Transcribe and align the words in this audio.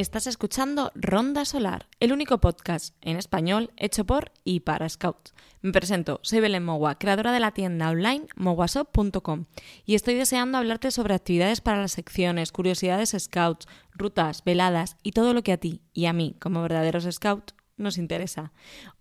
Estás 0.00 0.26
escuchando 0.26 0.92
Ronda 0.94 1.44
Solar, 1.44 1.86
el 2.00 2.14
único 2.14 2.38
podcast 2.38 2.96
en 3.02 3.18
español 3.18 3.70
hecho 3.76 4.06
por 4.06 4.32
y 4.44 4.60
para 4.60 4.88
Scouts. 4.88 5.34
Me 5.60 5.72
presento, 5.72 6.20
soy 6.22 6.40
Belén 6.40 6.64
Mogua, 6.64 6.94
creadora 6.94 7.32
de 7.32 7.40
la 7.40 7.50
tienda 7.50 7.90
online 7.90 8.26
moguasop.com 8.34 9.44
y 9.84 9.94
estoy 9.94 10.14
deseando 10.14 10.56
hablarte 10.56 10.90
sobre 10.90 11.12
actividades 11.12 11.60
para 11.60 11.82
las 11.82 11.92
secciones, 11.92 12.50
curiosidades 12.50 13.14
Scouts, 13.14 13.68
rutas, 13.92 14.42
veladas 14.42 14.96
y 15.02 15.12
todo 15.12 15.34
lo 15.34 15.42
que 15.42 15.52
a 15.52 15.58
ti 15.58 15.82
y 15.92 16.06
a 16.06 16.14
mí, 16.14 16.34
como 16.40 16.62
verdaderos 16.62 17.04
Scouts, 17.04 17.52
nos 17.76 17.98
interesa. 17.98 18.54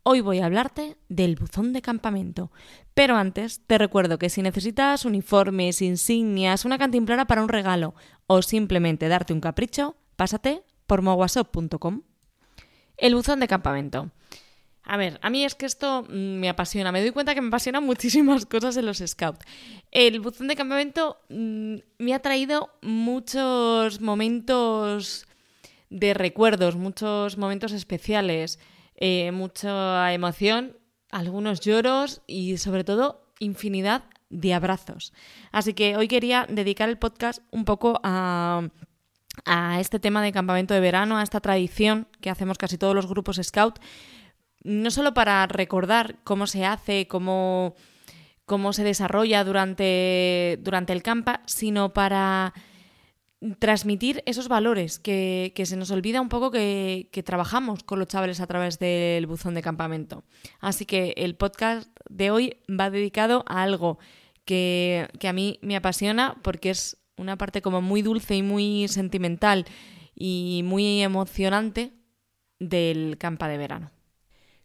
Hoy 0.04 0.20
voy 0.20 0.40
a 0.40 0.48
hablarte 0.48 0.98
del 1.08 1.38
buzón 1.38 1.72
de 1.72 1.81
campamento. 1.81 2.52
Pero 2.94 3.16
antes, 3.16 3.62
te 3.66 3.78
recuerdo 3.78 4.20
que 4.20 4.30
si 4.30 4.42
necesitas 4.42 5.06
uniformes, 5.06 5.81
insignias, 5.81 6.66
una 6.66 6.78
cantimplora 6.78 7.23
para 7.23 7.42
un 7.42 7.48
regalo 7.48 7.95
o 8.28 8.42
simplemente 8.42 9.08
darte 9.08 9.31
un 9.31 9.40
capricho, 9.40 9.95
pásate 10.18 10.66
por 10.90 11.04
moguasop.com. 11.04 12.02
El 12.98 13.16
buzón 13.16 13.40
de 13.40 13.48
campamento. 13.48 14.12
A 14.84 14.98
ver, 14.98 15.20
a 15.22 15.30
mí 15.30 15.46
es 15.46 15.54
que 15.54 15.68
esto 15.68 16.04
mm, 16.04 16.40
me 16.40 16.50
apasiona. 16.50 16.92
Me 16.92 17.00
doy 17.00 17.12
cuenta 17.12 17.36
que 17.36 17.42
me 17.42 17.48
apasionan 17.48 17.86
muchísimas 17.92 18.46
cosas 18.48 18.76
en 18.76 18.88
los 18.88 18.98
scouts. 18.98 19.46
El 19.92 20.20
buzón 20.20 20.48
de 20.48 20.56
campamento 20.56 21.20
mm, 21.30 21.76
me 22.00 22.14
ha 22.14 22.20
traído 22.20 22.72
muchos 22.81 24.02
momentos 24.02 25.28
de 25.92 26.16
recuerdos, 26.16 26.76
muchos 26.76 27.38
momentos 27.38 27.72
especiales, 27.72 28.59
eh, 28.96 29.31
mucha 29.31 30.12
emoción, 30.12 30.76
algunos 31.12 31.62
lloros 31.62 32.22
y 32.26 32.58
sobre 32.58 32.84
todo 32.84 33.28
infinidad 33.40 34.06
de 34.30 34.56
abrazos. 34.56 35.14
Así 35.52 35.74
que 35.74 35.98
hoy 35.98 36.08
quería 36.08 36.48
dedicar 36.50 36.90
el 36.90 36.98
podcast 36.98 37.44
un 37.52 37.66
poco 37.66 38.00
a, 38.03 38.70
a 39.45 39.80
este 39.80 40.00
tema 40.00 40.22
de 40.23 40.32
campamento 40.32 40.73
de 40.73 40.80
verano, 40.80 41.18
a 41.18 41.23
esta 41.23 41.40
tradición 41.40 42.08
que 42.22 42.30
hacemos 42.30 42.58
casi 42.58 42.78
todos 42.78 42.95
los 42.95 43.08
grupos 43.08 43.40
scout, 43.42 43.80
no 44.64 44.92
solo 44.92 45.14
para 45.14 45.46
recordar 45.48 46.18
cómo 46.23 46.48
se 46.48 46.66
hace, 46.66 47.08
cómo, 47.08 47.76
cómo 48.46 48.73
se 48.73 48.84
desarrolla 48.84 49.44
durante, 49.44 50.59
durante 50.62 50.94
el 50.94 51.04
campa, 51.04 51.42
sino 51.46 51.94
para 51.94 52.54
transmitir 53.59 54.22
esos 54.26 54.50
valores 54.50 55.00
que, 55.00 55.53
se 55.66 55.78
nos 55.78 55.92
olvida 55.92 56.20
un 56.20 56.28
poco 56.28 56.52
que, 56.52 57.09
que, 57.12 57.24
trabajamos 57.24 57.84
con 57.84 58.00
los 58.00 58.09
chavales 58.09 58.42
a 58.42 58.48
través 58.48 58.80
del 58.80 59.26
buzón 59.28 59.53
de 59.53 59.62
campamento. 59.62 60.24
Así 60.59 60.86
que 60.86 61.14
el 61.16 61.36
podcast 61.36 61.90
de 62.09 62.31
hoy 62.31 62.58
va 62.70 62.90
dedicado 62.90 63.46
a 63.48 63.64
algo 63.64 63.98
que, 64.44 65.08
que 65.20 65.30
a 65.30 65.34
mí 65.34 65.58
me 65.62 65.78
apasiona 65.78 66.36
porque 66.42 66.72
es 66.72 66.98
una 67.20 67.38
parte 67.38 67.62
como 67.62 67.81
muy 67.81 68.02
dulce 68.02 68.36
y 68.36 68.42
muy 68.42 68.88
sentimental 68.88 69.66
y 70.16 70.62
muy 70.66 71.02
emocionante 71.02 71.94
del 72.59 73.17
campa 73.17 73.48
de 73.48 73.58
verano. 73.58 73.92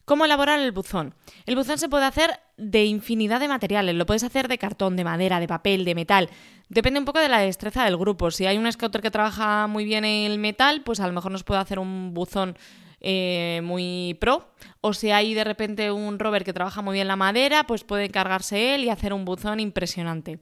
¿Cómo 0.05 0.27
elaborar 0.27 0.60
el 0.60 0.72
buzón? 0.72 1.14
El 1.47 1.56
buzón 1.56 1.78
se 1.78 1.88
puede 1.88 2.05
hacer 2.05 2.38
de 2.58 2.84
infinidad 2.84 3.41
de 3.41 3.48
materiales. 3.48 3.94
Lo 3.94 4.05
puedes 4.05 4.22
hacer 4.22 4.48
de 4.48 4.58
cartón, 4.58 4.97
de 4.97 5.05
madera, 5.05 5.41
de 5.41 5.48
papel, 5.48 5.84
de 5.86 5.94
metal. 5.94 6.28
Depende 6.69 6.98
un 6.98 7.06
poco 7.06 7.20
de 7.20 7.30
la 7.30 7.38
destreza 7.38 7.84
del 7.84 7.97
grupo. 7.97 8.30
Si 8.30 8.44
hay 8.44 8.58
un 8.58 8.70
scouter 8.70 9.00
que 9.00 9.10
trabaja 9.10 9.66
muy 9.66 9.84
bien 9.84 10.05
el 10.05 10.38
metal, 10.38 10.82
pues 10.84 11.00
a 11.00 11.06
lo 11.06 11.15
mejor 11.15 11.32
nos 11.32 11.42
puede 11.42 11.60
hacer 11.60 11.78
un 11.78 12.12
buzón 12.12 12.59
eh, 13.00 13.62
muy 13.65 14.19
pro. 14.21 14.50
O 14.82 14.92
si 14.92 15.10
hay 15.10 15.32
de 15.32 15.44
repente 15.44 15.91
un 15.91 16.19
rover 16.19 16.44
que 16.44 16.53
trabaja 16.53 16.82
muy 16.82 16.94
bien 16.94 17.09
la 17.09 17.16
madera, 17.16 17.65
pues 17.65 17.82
puede 17.82 18.04
encargarse 18.04 18.75
él 18.75 18.84
y 18.84 18.91
hacer 18.91 19.15
un 19.15 19.25
buzón 19.25 19.59
impresionante. 19.59 20.38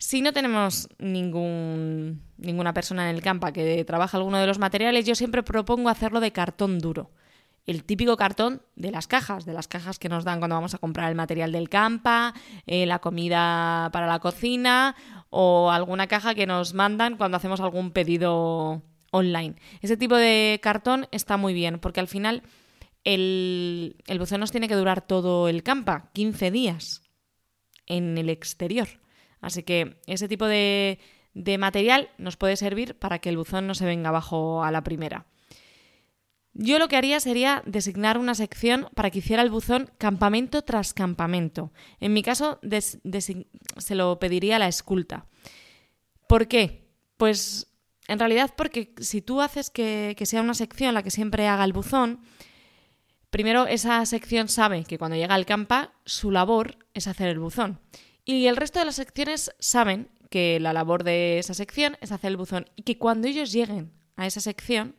Si 0.00 0.22
no 0.22 0.32
tenemos 0.32 0.88
ninguna 0.98 2.72
persona 2.72 3.10
en 3.10 3.14
el 3.14 3.20
campo 3.20 3.52
que 3.52 3.84
trabaja 3.84 4.16
alguno 4.16 4.38
de 4.38 4.46
los 4.46 4.58
materiales, 4.58 5.04
yo 5.04 5.14
siempre 5.14 5.42
propongo 5.42 5.90
hacerlo 5.90 6.20
de 6.20 6.32
cartón 6.32 6.78
duro. 6.78 7.10
El 7.66 7.84
típico 7.84 8.16
cartón 8.16 8.62
de 8.76 8.92
las 8.92 9.06
cajas, 9.06 9.44
de 9.44 9.52
las 9.52 9.68
cajas 9.68 9.98
que 9.98 10.08
nos 10.08 10.24
dan 10.24 10.38
cuando 10.38 10.56
vamos 10.56 10.72
a 10.72 10.78
comprar 10.78 11.10
el 11.10 11.16
material 11.16 11.52
del 11.52 11.68
campa, 11.68 12.32
eh, 12.66 12.86
la 12.86 13.00
comida 13.00 13.90
para 13.92 14.06
la 14.06 14.20
cocina 14.20 14.96
o 15.28 15.70
alguna 15.70 16.06
caja 16.06 16.34
que 16.34 16.46
nos 16.46 16.72
mandan 16.72 17.18
cuando 17.18 17.36
hacemos 17.36 17.60
algún 17.60 17.90
pedido 17.90 18.80
online. 19.10 19.56
Ese 19.82 19.98
tipo 19.98 20.16
de 20.16 20.60
cartón 20.62 21.08
está 21.10 21.36
muy 21.36 21.52
bien 21.52 21.78
porque 21.78 22.00
al 22.00 22.08
final 22.08 22.42
el, 23.04 23.96
el 24.06 24.18
buzón 24.18 24.40
nos 24.40 24.50
tiene 24.50 24.66
que 24.66 24.76
durar 24.76 25.06
todo 25.06 25.46
el 25.50 25.62
campa, 25.62 26.08
15 26.14 26.50
días 26.50 27.02
en 27.84 28.16
el 28.16 28.30
exterior. 28.30 28.88
Así 29.40 29.62
que 29.62 29.96
ese 30.06 30.28
tipo 30.28 30.46
de, 30.46 30.98
material 31.58 32.10
nos 32.18 32.36
puede 32.36 32.56
servir 32.56 32.98
para 32.98 33.18
que 33.18 33.28
el 33.28 33.36
buzón 33.36 33.66
no 33.66 33.74
se 33.74 33.86
venga 33.86 34.10
abajo 34.10 34.62
a 34.62 34.70
la 34.70 34.82
primera. 34.82 35.26
Yo 36.52 36.78
lo 36.78 36.88
que 36.88 36.96
haría 36.96 37.20
sería 37.20 37.62
designar 37.64 38.18
una 38.18 38.34
sección 38.34 38.88
para 38.94 39.10
que 39.10 39.20
hiciera 39.20 39.42
el 39.42 39.50
buzón 39.50 39.90
campamento 39.98 40.62
tras 40.62 40.92
campamento. 40.92 41.72
En 42.00 42.12
mi 42.12 42.22
caso, 42.22 42.58
se 42.70 43.94
lo 43.94 44.18
pediría 44.18 44.56
a 44.56 44.58
la 44.58 44.68
esculta. 44.68 45.26
¿Por 46.26 46.48
qué? 46.48 46.88
Pues 47.16 47.68
en 48.08 48.18
realidad 48.18 48.52
porque 48.56 48.92
si 48.98 49.22
tú 49.22 49.40
haces 49.40 49.70
que, 49.70 50.14
que 50.18 50.26
sea 50.26 50.42
una 50.42 50.54
sección 50.54 50.94
la 50.94 51.04
que 51.04 51.12
siempre 51.12 51.46
haga 51.46 51.64
el 51.64 51.72
buzón, 51.72 52.20
primero 53.30 53.68
esa 53.68 54.04
sección 54.04 54.48
sabe 54.48 54.84
que 54.84 54.98
cuando 54.98 55.16
llega 55.16 55.36
al 55.36 55.46
campa 55.46 55.92
su 56.04 56.32
labor 56.32 56.78
es 56.94 57.06
hacer 57.06 57.28
el 57.28 57.38
buzón. 57.38 57.78
Y 58.30 58.46
el 58.46 58.56
resto 58.56 58.78
de 58.78 58.84
las 58.84 58.94
secciones 58.94 59.50
saben 59.58 60.08
que 60.30 60.60
la 60.60 60.72
labor 60.72 61.02
de 61.02 61.40
esa 61.40 61.52
sección 61.52 61.96
es 62.00 62.12
hacer 62.12 62.30
el 62.30 62.36
buzón 62.36 62.66
y 62.76 62.84
que 62.84 62.96
cuando 62.96 63.26
ellos 63.26 63.50
lleguen 63.50 63.90
a 64.14 64.24
esa 64.24 64.40
sección, 64.40 64.94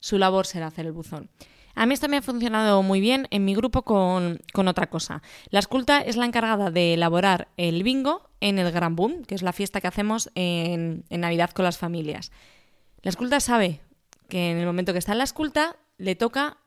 su 0.00 0.18
labor 0.18 0.44
será 0.44 0.66
hacer 0.66 0.86
el 0.86 0.90
buzón. 0.90 1.30
A 1.76 1.86
mí 1.86 1.94
esto 1.94 2.08
me 2.08 2.16
ha 2.16 2.22
funcionado 2.22 2.82
muy 2.82 2.98
bien 3.00 3.28
en 3.30 3.44
mi 3.44 3.54
grupo 3.54 3.82
con, 3.82 4.40
otra 4.66 4.90
cosa. 4.90 5.22
La 5.50 5.60
esculta 5.60 6.00
es 6.00 6.16
la 6.16 6.26
encargada 6.26 6.72
de 6.72 6.94
elaborar 6.94 7.46
el 7.56 7.84
bingo 7.84 8.28
en 8.40 8.58
el 8.58 8.72
Gran 8.72 8.96
Boom, 8.96 9.24
que 9.24 9.36
es 9.36 9.42
la 9.42 9.52
fiesta 9.52 9.80
que 9.80 9.86
hacemos 9.86 10.32
en, 10.34 11.04
en 11.10 11.20
Navidad 11.20 11.50
con 11.50 11.64
las 11.64 11.78
familias. 11.78 12.32
La 13.02 13.10
esculta 13.10 13.38
sabe 13.38 13.82
que 14.28 14.50
en 14.50 14.56
el 14.56 14.66
momento 14.66 14.92
que 14.92 14.98
está 14.98 15.12
en 15.12 15.18
la 15.18 15.24
esculta 15.24 15.76
le 15.96 16.16
toca 16.16 16.58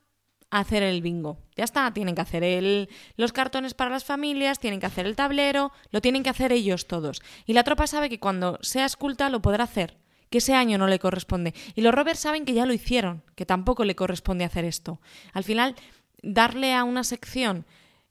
hacer 0.49 0.83
el 0.83 1.01
bingo. 1.01 1.39
Ya 1.55 1.63
está, 1.63 1.91
tienen 1.93 2.15
que 2.15 2.21
hacer 2.21 2.43
el, 2.43 2.89
los 3.15 3.33
cartones 3.33 3.73
para 3.73 3.89
las 3.89 4.05
familias, 4.05 4.59
tienen 4.59 4.79
que 4.79 4.85
hacer 4.85 5.05
el 5.05 5.15
tablero, 5.15 5.71
lo 5.91 6.01
tienen 6.01 6.23
que 6.23 6.29
hacer 6.29 6.51
ellos 6.51 6.87
todos. 6.87 7.21
Y 7.45 7.53
la 7.53 7.63
tropa 7.63 7.87
sabe 7.87 8.09
que 8.09 8.19
cuando 8.19 8.59
sea 8.61 8.85
esculta 8.85 9.29
lo 9.29 9.41
podrá 9.41 9.65
hacer, 9.65 9.97
que 10.29 10.37
ese 10.39 10.53
año 10.53 10.77
no 10.77 10.87
le 10.87 10.99
corresponde. 10.99 11.53
Y 11.75 11.81
los 11.81 11.93
rovers 11.93 12.19
saben 12.19 12.45
que 12.45 12.53
ya 12.53 12.65
lo 12.65 12.73
hicieron, 12.73 13.23
que 13.35 13.45
tampoco 13.45 13.83
le 13.83 13.95
corresponde 13.95 14.45
hacer 14.45 14.65
esto. 14.65 15.01
Al 15.33 15.43
final, 15.43 15.75
darle 16.21 16.73
a 16.73 16.83
una 16.83 17.03
sección 17.03 17.65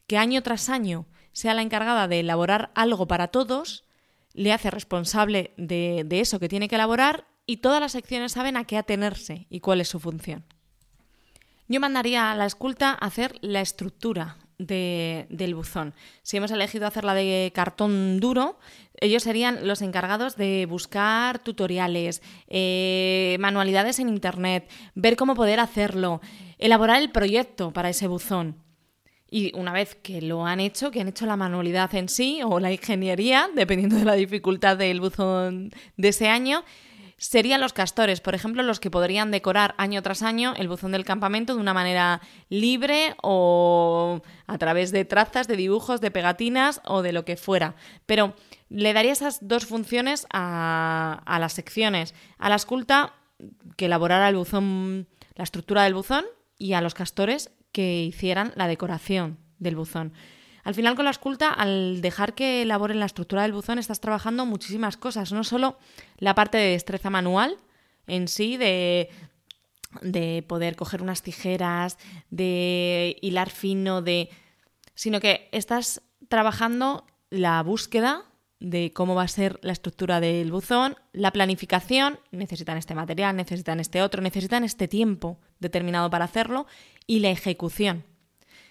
que 0.06 0.18
año 0.18 0.42
tras 0.42 0.68
año 0.68 1.06
sea 1.32 1.54
la 1.54 1.62
encargada 1.62 2.08
de 2.08 2.20
elaborar 2.20 2.70
algo 2.74 3.06
para 3.06 3.28
todos, 3.28 3.84
le 4.32 4.52
hace 4.52 4.70
responsable 4.70 5.52
de, 5.56 6.04
de 6.06 6.20
eso 6.20 6.38
que 6.38 6.48
tiene 6.48 6.68
que 6.68 6.74
elaborar 6.74 7.26
y 7.46 7.58
todas 7.58 7.80
las 7.80 7.92
secciones 7.92 8.32
saben 8.32 8.56
a 8.56 8.64
qué 8.64 8.76
atenerse 8.76 9.46
y 9.48 9.60
cuál 9.60 9.80
es 9.80 9.88
su 9.88 10.00
función. 10.00 10.44
Yo 11.68 11.80
mandaría 11.80 12.30
a 12.30 12.36
la 12.36 12.46
esculta 12.46 12.90
a 12.90 13.06
hacer 13.06 13.38
la 13.40 13.60
estructura 13.60 14.36
del 14.58 15.54
buzón. 15.54 15.94
Si 16.22 16.36
hemos 16.36 16.50
elegido 16.50 16.86
hacerla 16.86 17.12
de 17.14 17.52
cartón 17.54 18.20
duro, 18.20 18.58
ellos 19.00 19.22
serían 19.22 19.66
los 19.66 19.82
encargados 19.82 20.36
de 20.36 20.66
buscar 20.66 21.40
tutoriales, 21.40 22.22
eh, 22.48 23.36
manualidades 23.38 23.98
en 23.98 24.08
Internet, 24.08 24.70
ver 24.94 25.16
cómo 25.16 25.34
poder 25.34 25.60
hacerlo, 25.60 26.20
elaborar 26.58 27.02
el 27.02 27.10
proyecto 27.10 27.72
para 27.72 27.90
ese 27.90 28.06
buzón. 28.06 28.56
Y 29.28 29.54
una 29.56 29.72
vez 29.72 29.96
que 29.96 30.22
lo 30.22 30.46
han 30.46 30.60
hecho, 30.60 30.90
que 30.90 31.00
han 31.00 31.08
hecho 31.08 31.26
la 31.26 31.36
manualidad 31.36 31.94
en 31.94 32.08
sí 32.08 32.40
o 32.44 32.60
la 32.60 32.72
ingeniería, 32.72 33.50
dependiendo 33.54 33.96
de 33.96 34.04
la 34.04 34.14
dificultad 34.14 34.76
del 34.76 35.00
buzón 35.00 35.70
de 35.96 36.08
ese 36.08 36.28
año, 36.28 36.64
serían 37.18 37.60
los 37.60 37.72
castores, 37.72 38.20
por 38.20 38.34
ejemplo, 38.34 38.62
los 38.62 38.80
que 38.80 38.90
podrían 38.90 39.30
decorar 39.30 39.74
año 39.78 40.02
tras 40.02 40.22
año 40.22 40.52
el 40.56 40.68
buzón 40.68 40.92
del 40.92 41.04
campamento 41.04 41.54
de 41.54 41.60
una 41.60 41.72
manera 41.72 42.20
libre 42.50 43.16
o 43.22 44.20
a 44.46 44.58
través 44.58 44.92
de 44.92 45.04
trazas, 45.04 45.48
de 45.48 45.56
dibujos, 45.56 46.00
de 46.00 46.10
pegatinas 46.10 46.82
o 46.84 47.02
de 47.02 47.12
lo 47.12 47.24
que 47.24 47.36
fuera. 47.36 47.74
Pero 48.04 48.34
le 48.68 48.92
daría 48.92 49.12
esas 49.12 49.38
dos 49.40 49.64
funciones 49.64 50.26
a, 50.30 51.38
las 51.40 51.54
secciones. 51.54 52.14
A 52.38 52.50
la 52.50 52.56
esculta 52.56 53.14
que 53.76 53.86
elaborara 53.86 54.28
el 54.28 54.36
buzón, 54.36 55.08
la 55.34 55.44
estructura 55.44 55.84
del 55.84 55.94
buzón 55.94 56.24
y 56.58 56.74
a 56.74 56.82
los 56.82 56.94
castores 56.94 57.50
que 57.72 58.02
hicieran 58.02 58.52
la 58.56 58.68
decoración 58.68 59.38
del 59.58 59.76
buzón. 59.76 60.12
Al 60.66 60.74
final 60.74 60.96
con 60.96 61.04
la 61.04 61.12
esculta, 61.12 61.50
al 61.50 62.00
dejar 62.00 62.34
que 62.34 62.62
elaboren 62.62 62.98
la 62.98 63.06
estructura 63.06 63.42
del 63.42 63.52
buzón, 63.52 63.78
estás 63.78 64.00
trabajando 64.00 64.46
muchísimas 64.46 64.96
cosas, 64.96 65.30
no 65.30 65.44
solo 65.44 65.78
la 66.18 66.34
parte 66.34 66.58
de 66.58 66.72
destreza 66.72 67.08
manual 67.08 67.56
en 68.08 68.26
sí, 68.26 68.56
de, 68.56 69.08
de 70.02 70.44
poder 70.48 70.74
coger 70.74 71.02
unas 71.02 71.22
tijeras, 71.22 71.98
de 72.30 73.16
hilar 73.22 73.50
fino, 73.50 74.02
de 74.02 74.28
sino 74.96 75.20
que 75.20 75.48
estás 75.52 76.02
trabajando 76.26 77.06
la 77.30 77.62
búsqueda 77.62 78.24
de 78.58 78.92
cómo 78.92 79.14
va 79.14 79.22
a 79.22 79.28
ser 79.28 79.60
la 79.62 79.70
estructura 79.70 80.18
del 80.18 80.50
buzón, 80.50 80.96
la 81.12 81.30
planificación, 81.30 82.18
necesitan 82.32 82.76
este 82.76 82.96
material, 82.96 83.36
necesitan 83.36 83.78
este 83.78 84.02
otro, 84.02 84.20
necesitan 84.20 84.64
este 84.64 84.88
tiempo 84.88 85.38
determinado 85.60 86.10
para 86.10 86.24
hacerlo, 86.24 86.66
y 87.06 87.20
la 87.20 87.30
ejecución. 87.30 88.04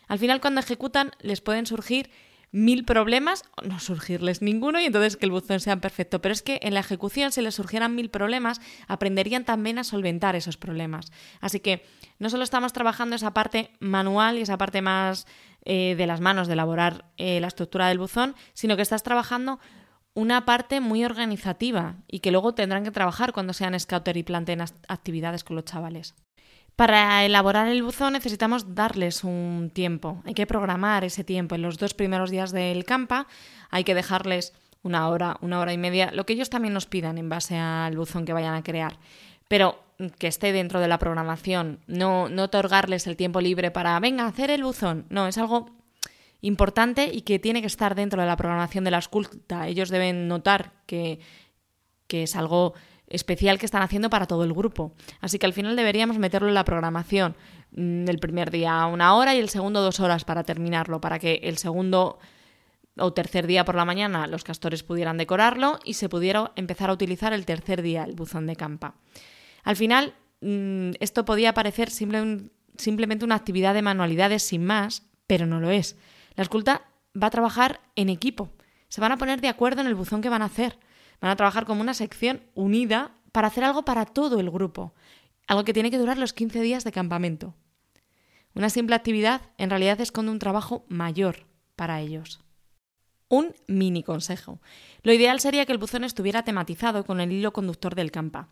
Al 0.08 0.20
final, 0.20 0.42
cuando 0.42 0.62
ejecutan, 0.62 1.12
les 1.22 1.42
pueden 1.42 1.66
surgir 1.66 2.10
mil 2.52 2.86
problemas, 2.86 3.44
no 3.64 3.80
surgirles 3.80 4.42
ninguno 4.42 4.80
y 4.80 4.86
entonces 4.86 5.18
que 5.18 5.26
el 5.26 5.32
buzón 5.32 5.60
sea 5.60 5.76
perfecto. 5.82 6.22
Pero 6.22 6.32
es 6.32 6.42
que 6.42 6.60
en 6.62 6.74
la 6.74 6.80
ejecución, 6.80 7.34
si 7.34 7.42
les 7.42 7.56
surgieran 7.56 7.96
mil 7.96 8.10
problemas, 8.10 8.62
aprenderían 8.88 9.44
también 9.44 9.78
a 9.78 9.84
solventar 9.84 10.38
esos 10.38 10.56
problemas. 10.56 11.12
Así 11.42 11.60
que 11.60 11.86
no 12.18 12.30
solo 12.30 12.44
estamos 12.44 12.72
trabajando 12.72 13.16
esa 13.18 13.34
parte 13.34 13.72
manual 13.80 14.38
y 14.38 14.42
esa 14.42 14.58
parte 14.58 14.82
más 14.82 15.28
eh, 15.66 15.96
de 15.98 16.08
las 16.08 16.22
manos 16.22 16.48
de 16.48 16.54
elaborar 16.54 17.12
eh, 17.18 17.42
la 17.42 17.48
estructura 17.48 17.90
del 17.90 18.00
buzón, 18.00 18.36
sino 18.54 18.78
que 18.78 18.84
estás 18.84 19.04
trabajando 19.04 19.60
una 20.14 20.46
parte 20.46 20.80
muy 20.80 21.04
organizativa 21.04 21.98
y 22.08 22.20
que 22.20 22.32
luego 22.32 22.56
tendrán 22.56 22.86
que 22.86 22.92
trabajar 22.92 23.34
cuando 23.34 23.52
sean 23.52 23.78
scouter 23.78 24.16
y 24.16 24.24
planteen 24.24 24.62
actividades 24.88 25.44
con 25.44 25.58
los 25.58 25.66
chavales. 25.66 26.16
Para 26.76 27.24
elaborar 27.24 27.70
el 27.70 27.84
buzón 27.84 28.14
necesitamos 28.14 28.76
darles 28.76 29.24
un 29.24 29.72
tiempo, 29.74 30.22
hay 30.26 30.34
que 30.34 30.46
programar 30.46 31.06
ese 31.06 31.24
tiempo. 31.24 31.56
En 31.56 31.62
los 31.62 31.78
dos 31.78 31.94
primeros 31.94 32.32
días 32.32 32.52
del 32.52 32.84
campa 32.84 33.28
hay 33.70 33.86
que 33.86 33.96
dejarles 33.96 34.54
una 34.84 35.08
hora, 35.10 35.38
una 35.42 35.60
hora 35.60 35.74
y 35.74 35.78
media, 35.78 36.12
lo 36.12 36.26
que 36.26 36.34
ellos 36.34 36.50
también 36.50 36.74
nos 36.74 36.86
pidan 36.86 37.18
en 37.18 37.30
base 37.30 37.58
al 37.58 37.96
buzón 37.98 38.26
que 38.26 38.34
vayan 38.34 38.56
a 38.56 38.64
crear. 38.64 39.00
Pero 39.48 39.80
que 40.20 40.28
esté 40.28 40.52
dentro 40.52 40.80
de 40.80 40.88
la 40.88 41.00
programación, 41.00 41.80
no, 41.88 42.28
no 42.28 42.44
otorgarles 42.44 43.08
el 43.08 43.16
tiempo 43.16 43.40
libre 43.40 43.72
para, 43.72 43.98
venga, 44.00 44.28
hacer 44.28 44.52
el 44.52 44.64
buzón. 44.64 45.06
No, 45.10 45.28
es 45.28 45.38
algo 45.38 45.72
importante 46.42 47.10
y 47.12 47.22
que 47.22 47.40
tiene 47.40 47.62
que 47.62 47.68
estar 47.68 47.96
dentro 47.96 48.22
de 48.22 48.28
la 48.28 48.36
programación 48.36 48.84
de 48.84 48.92
la 48.92 49.00
esculta. 49.00 49.68
Ellos 49.68 49.90
deben 49.90 50.28
notar 50.28 50.74
que, 50.86 51.20
que 52.08 52.24
es 52.24 52.36
algo 52.36 52.74
especial 53.08 53.60
que 53.60 53.66
están 53.66 53.82
haciendo 53.82 54.10
para 54.10 54.26
todo 54.26 54.44
el 54.44 54.54
grupo. 54.54 54.94
Así 55.22 55.40
que 55.40 55.46
al 55.46 55.54
final 55.54 55.76
deberíamos 55.76 56.18
meterlo 56.18 56.48
en 56.48 56.54
la 56.54 56.66
programación. 56.66 57.36
Mm, 57.72 58.10
el 58.10 58.20
primer 58.20 58.52
día 58.52 58.86
una 58.88 59.16
hora 59.16 59.36
y 59.36 59.40
el 59.40 59.50
segundo 59.50 59.82
dos 59.82 60.00
horas 60.00 60.26
para 60.26 60.44
terminarlo, 60.44 61.02
para 61.02 61.20
que 61.20 61.42
el 61.44 61.58
segundo 61.58 62.20
o 62.98 63.14
tercer 63.14 63.46
día 63.48 63.66
por 63.66 63.76
la 63.76 63.86
mañana 63.86 64.28
los 64.28 64.44
castores 64.44 64.84
pudieran 64.84 65.18
decorarlo 65.18 65.80
y 65.84 65.96
se 65.96 66.10
pudiera 66.10 66.52
empezar 66.56 66.90
a 66.90 66.94
utilizar 66.94 67.34
el 67.34 67.46
tercer 67.46 67.82
día 67.82 68.04
el 68.04 68.14
buzón 68.14 68.48
de 68.48 68.56
campa. 68.56 68.96
Al 69.64 69.76
final, 69.76 70.14
mm, 70.42 70.92
esto 71.00 71.26
podía 71.26 71.54
parecer 71.54 71.90
simplemente 71.92 73.26
una 73.26 73.36
actividad 73.36 73.74
de 73.74 73.82
manualidades 73.82 74.44
sin 74.44 74.66
más, 74.66 75.04
pero 75.28 75.46
no 75.46 75.60
lo 75.60 75.70
es. 75.72 75.98
La 76.36 76.44
esculta 76.44 76.84
va 77.22 77.28
a 77.28 77.32
trabajar 77.32 77.82
en 77.96 78.10
equipo. 78.10 78.52
Se 78.88 79.02
van 79.02 79.12
a 79.12 79.18
poner 79.18 79.42
de 79.42 79.50
acuerdo 79.50 79.82
en 79.82 79.88
el 79.88 79.96
buzón 79.96 80.22
que 80.22 80.30
van 80.30 80.42
a 80.42 80.46
hacer. 80.46 80.78
Van 81.22 81.32
a 81.32 81.36
trabajar 81.36 81.66
como 81.66 81.82
una 81.82 81.94
sección 81.94 82.42
unida 82.54 83.12
para 83.32 83.48
hacer 83.48 83.64
algo 83.64 83.84
para 83.84 84.06
todo 84.06 84.40
el 84.40 84.50
grupo. 84.50 84.94
Algo 85.48 85.64
que 85.64 85.74
tiene 85.74 85.92
que 85.92 85.98
durar 85.98 86.18
los 86.18 86.34
15 86.34 86.62
días 86.62 86.84
de 86.84 86.92
campamento. 86.92 87.54
Una 88.54 88.70
simple 88.70 88.96
actividad 88.96 89.42
en 89.58 89.70
realidad 89.70 90.00
esconde 90.00 90.32
un 90.32 90.40
trabajo 90.40 90.86
mayor 90.88 91.46
para 91.76 92.00
ellos. 92.00 92.40
Un 93.28 93.54
mini 93.68 94.04
consejo. 94.04 94.62
Lo 95.04 95.12
ideal 95.12 95.40
sería 95.40 95.66
que 95.66 95.72
el 95.72 95.78
buzón 95.78 96.04
estuviera 96.04 96.44
tematizado 96.44 97.04
con 97.04 97.20
el 97.20 97.32
hilo 97.32 97.52
conductor 97.52 97.96
del 97.96 98.12
campa. 98.12 98.50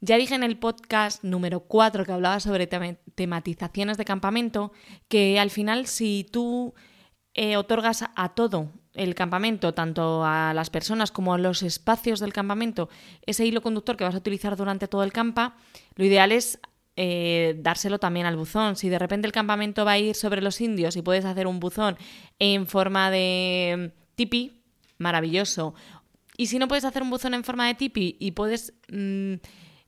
Ya 0.00 0.16
dije 0.16 0.34
en 0.34 0.42
el 0.42 0.58
podcast 0.58 1.22
número 1.24 1.60
4 1.60 2.04
que 2.04 2.12
hablaba 2.12 2.40
sobre 2.40 2.66
tematizaciones 2.66 3.96
de 3.96 4.04
campamento 4.04 4.72
que 5.08 5.38
al 5.38 5.50
final 5.50 5.86
si 5.86 6.26
tú 6.30 6.74
eh, 7.34 7.56
otorgas 7.56 8.04
a 8.14 8.28
todo 8.34 8.70
el 8.94 9.14
campamento, 9.14 9.72
tanto 9.72 10.24
a 10.24 10.52
las 10.54 10.70
personas 10.70 11.10
como 11.10 11.32
a 11.32 11.38
los 11.38 11.62
espacios 11.62 12.20
del 12.20 12.32
campamento, 12.32 12.88
ese 13.24 13.46
hilo 13.46 13.62
conductor 13.62 13.96
que 13.96 14.04
vas 14.04 14.14
a 14.14 14.18
utilizar 14.18 14.56
durante 14.56 14.88
todo 14.88 15.02
el 15.02 15.12
campa, 15.12 15.56
lo 15.94 16.04
ideal 16.04 16.30
es 16.30 16.60
eh, 16.96 17.56
dárselo 17.58 17.98
también 17.98 18.26
al 18.26 18.36
buzón. 18.36 18.76
Si 18.76 18.88
de 18.90 18.98
repente 18.98 19.26
el 19.26 19.32
campamento 19.32 19.84
va 19.84 19.92
a 19.92 19.98
ir 19.98 20.14
sobre 20.14 20.42
los 20.42 20.60
indios 20.60 20.96
y 20.96 21.02
puedes 21.02 21.24
hacer 21.24 21.46
un 21.46 21.58
buzón 21.58 21.96
en 22.38 22.66
forma 22.66 23.10
de 23.10 23.92
tipi, 24.14 24.62
maravilloso. 24.98 25.74
Y 26.36 26.46
si 26.46 26.58
no 26.58 26.68
puedes 26.68 26.84
hacer 26.84 27.02
un 27.02 27.10
buzón 27.10 27.34
en 27.34 27.44
forma 27.44 27.66
de 27.66 27.74
tipi 27.74 28.16
y 28.18 28.32
puedes... 28.32 28.74
Mm, 28.90 29.34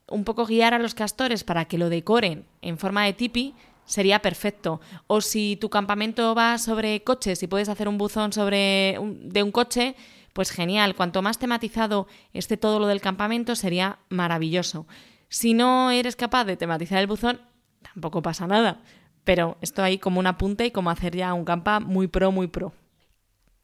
un 0.09 0.25
poco 0.25 0.47
guiar 0.47 0.75
a 0.75 0.79
los 0.79 0.95
castores 0.95 1.45
para 1.45 1.65
que 1.67 1.79
lo 1.79 1.89
decoren 1.89 2.45
en 2.63 2.79
forma 2.79 3.05
de 3.05 3.13
tipi, 3.13 3.55
sería 3.87 4.21
perfecto. 4.21 4.81
O 5.07 5.21
si 5.21 5.57
tu 5.61 5.71
campamento 5.71 6.35
va 6.35 6.59
sobre 6.59 7.03
coches 7.03 7.43
y 7.43 7.47
puedes 7.47 7.69
hacer 7.69 7.89
un 7.89 7.99
buzón 7.99 8.33
sobre 8.33 8.99
de 9.01 9.43
un 9.43 9.53
coche, 9.53 9.97
pues 10.33 10.51
genial. 10.51 10.95
Cuanto 10.95 11.23
más 11.23 11.39
tematizado 11.39 12.07
esté 12.33 12.57
todo 12.57 12.79
lo 12.79 12.87
del 12.87 13.01
campamento, 13.01 13.55
sería 13.57 13.99
maravilloso. 14.09 14.87
Si 15.29 15.55
no 15.55 15.91
eres 15.91 16.17
capaz 16.17 16.45
de 16.45 16.57
tematizar 16.57 16.99
el 16.99 17.07
buzón, 17.07 17.41
tampoco 17.83 18.23
pasa 18.23 18.47
nada. 18.47 18.83
Pero 19.25 19.57
esto 19.63 19.83
ahí 19.83 19.99
como 19.99 20.21
un 20.21 20.27
apunte 20.27 20.67
y 20.67 20.71
como 20.71 20.91
hacer 20.91 21.17
ya 21.17 21.33
un 21.33 21.45
campa 21.45 21.81
muy 21.81 22.09
pro, 22.09 22.31
muy 22.31 22.49
pro. 22.49 22.73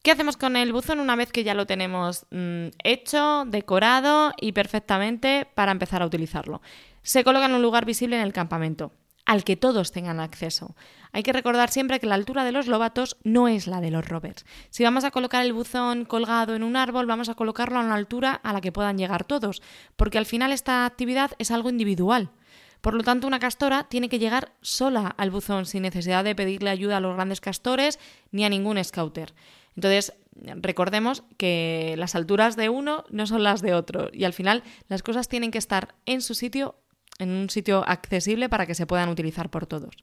¿Qué 0.03 0.09
hacemos 0.09 0.35
con 0.35 0.55
el 0.55 0.73
buzón 0.73 0.99
una 0.99 1.15
vez 1.15 1.31
que 1.31 1.43
ya 1.43 1.53
lo 1.53 1.67
tenemos 1.67 2.25
mm, 2.31 2.69
hecho, 2.83 3.45
decorado 3.45 4.33
y 4.41 4.53
perfectamente 4.53 5.47
para 5.53 5.71
empezar 5.71 6.01
a 6.01 6.07
utilizarlo? 6.07 6.61
Se 7.03 7.23
coloca 7.23 7.45
en 7.45 7.53
un 7.53 7.61
lugar 7.61 7.85
visible 7.85 8.15
en 8.15 8.23
el 8.23 8.33
campamento, 8.33 8.91
al 9.31 9.45
que 9.45 9.55
todos 9.55 9.93
tengan 9.93 10.19
acceso. 10.19 10.75
Hay 11.13 11.23
que 11.23 11.31
recordar 11.31 11.69
siempre 11.69 12.01
que 12.01 12.05
la 12.05 12.15
altura 12.15 12.43
de 12.43 12.51
los 12.51 12.67
lobatos 12.67 13.15
no 13.23 13.47
es 13.47 13.65
la 13.65 13.79
de 13.79 13.89
los 13.89 14.05
rovers. 14.05 14.45
Si 14.71 14.83
vamos 14.83 15.05
a 15.05 15.11
colocar 15.11 15.45
el 15.45 15.53
buzón 15.53 16.03
colgado 16.03 16.53
en 16.53 16.63
un 16.63 16.75
árbol, 16.75 17.05
vamos 17.05 17.29
a 17.29 17.35
colocarlo 17.35 17.79
a 17.79 17.83
una 17.83 17.95
altura 17.95 18.33
a 18.33 18.51
la 18.51 18.59
que 18.59 18.73
puedan 18.73 18.97
llegar 18.97 19.23
todos, 19.23 19.61
porque 19.95 20.17
al 20.17 20.25
final 20.25 20.51
esta 20.51 20.85
actividad 20.85 21.31
es 21.37 21.49
algo 21.49 21.69
individual. 21.69 22.31
Por 22.81 22.93
lo 22.93 23.03
tanto, 23.03 23.25
una 23.25 23.39
castora 23.39 23.85
tiene 23.85 24.09
que 24.09 24.19
llegar 24.19 24.51
sola 24.59 25.15
al 25.17 25.31
buzón 25.31 25.65
sin 25.65 25.83
necesidad 25.83 26.25
de 26.25 26.35
pedirle 26.35 26.69
ayuda 26.69 26.97
a 26.97 26.99
los 26.99 27.15
grandes 27.15 27.39
castores 27.39 27.99
ni 28.31 28.43
a 28.43 28.49
ningún 28.49 28.83
scouter. 28.83 29.33
Entonces, 29.77 30.13
recordemos 30.35 31.23
que 31.37 31.95
las 31.97 32.15
alturas 32.15 32.57
de 32.57 32.67
uno 32.67 33.05
no 33.09 33.27
son 33.27 33.43
las 33.43 33.61
de 33.61 33.75
otro 33.75 34.09
y 34.11 34.25
al 34.25 34.33
final 34.33 34.63
las 34.89 35.03
cosas 35.03 35.29
tienen 35.29 35.51
que 35.51 35.57
estar 35.57 35.95
en 36.05 36.21
su 36.21 36.35
sitio, 36.35 36.75
en 37.21 37.31
un 37.31 37.49
sitio 37.49 37.83
accesible 37.87 38.49
para 38.49 38.65
que 38.65 38.75
se 38.75 38.85
puedan 38.85 39.09
utilizar 39.09 39.49
por 39.49 39.67
todos. 39.67 39.95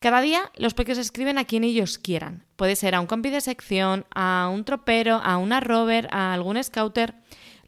Cada 0.00 0.20
día 0.20 0.50
los 0.56 0.74
peques 0.74 0.98
escriben 0.98 1.38
a 1.38 1.44
quien 1.44 1.62
ellos 1.62 1.96
quieran. 1.96 2.44
Puede 2.56 2.74
ser 2.74 2.96
a 2.96 3.00
un 3.00 3.06
compi 3.06 3.30
de 3.30 3.40
sección, 3.40 4.04
a 4.12 4.50
un 4.52 4.64
tropero, 4.64 5.20
a 5.22 5.36
una 5.36 5.60
rover, 5.60 6.08
a 6.10 6.34
algún 6.34 6.62
scouter. 6.62 7.14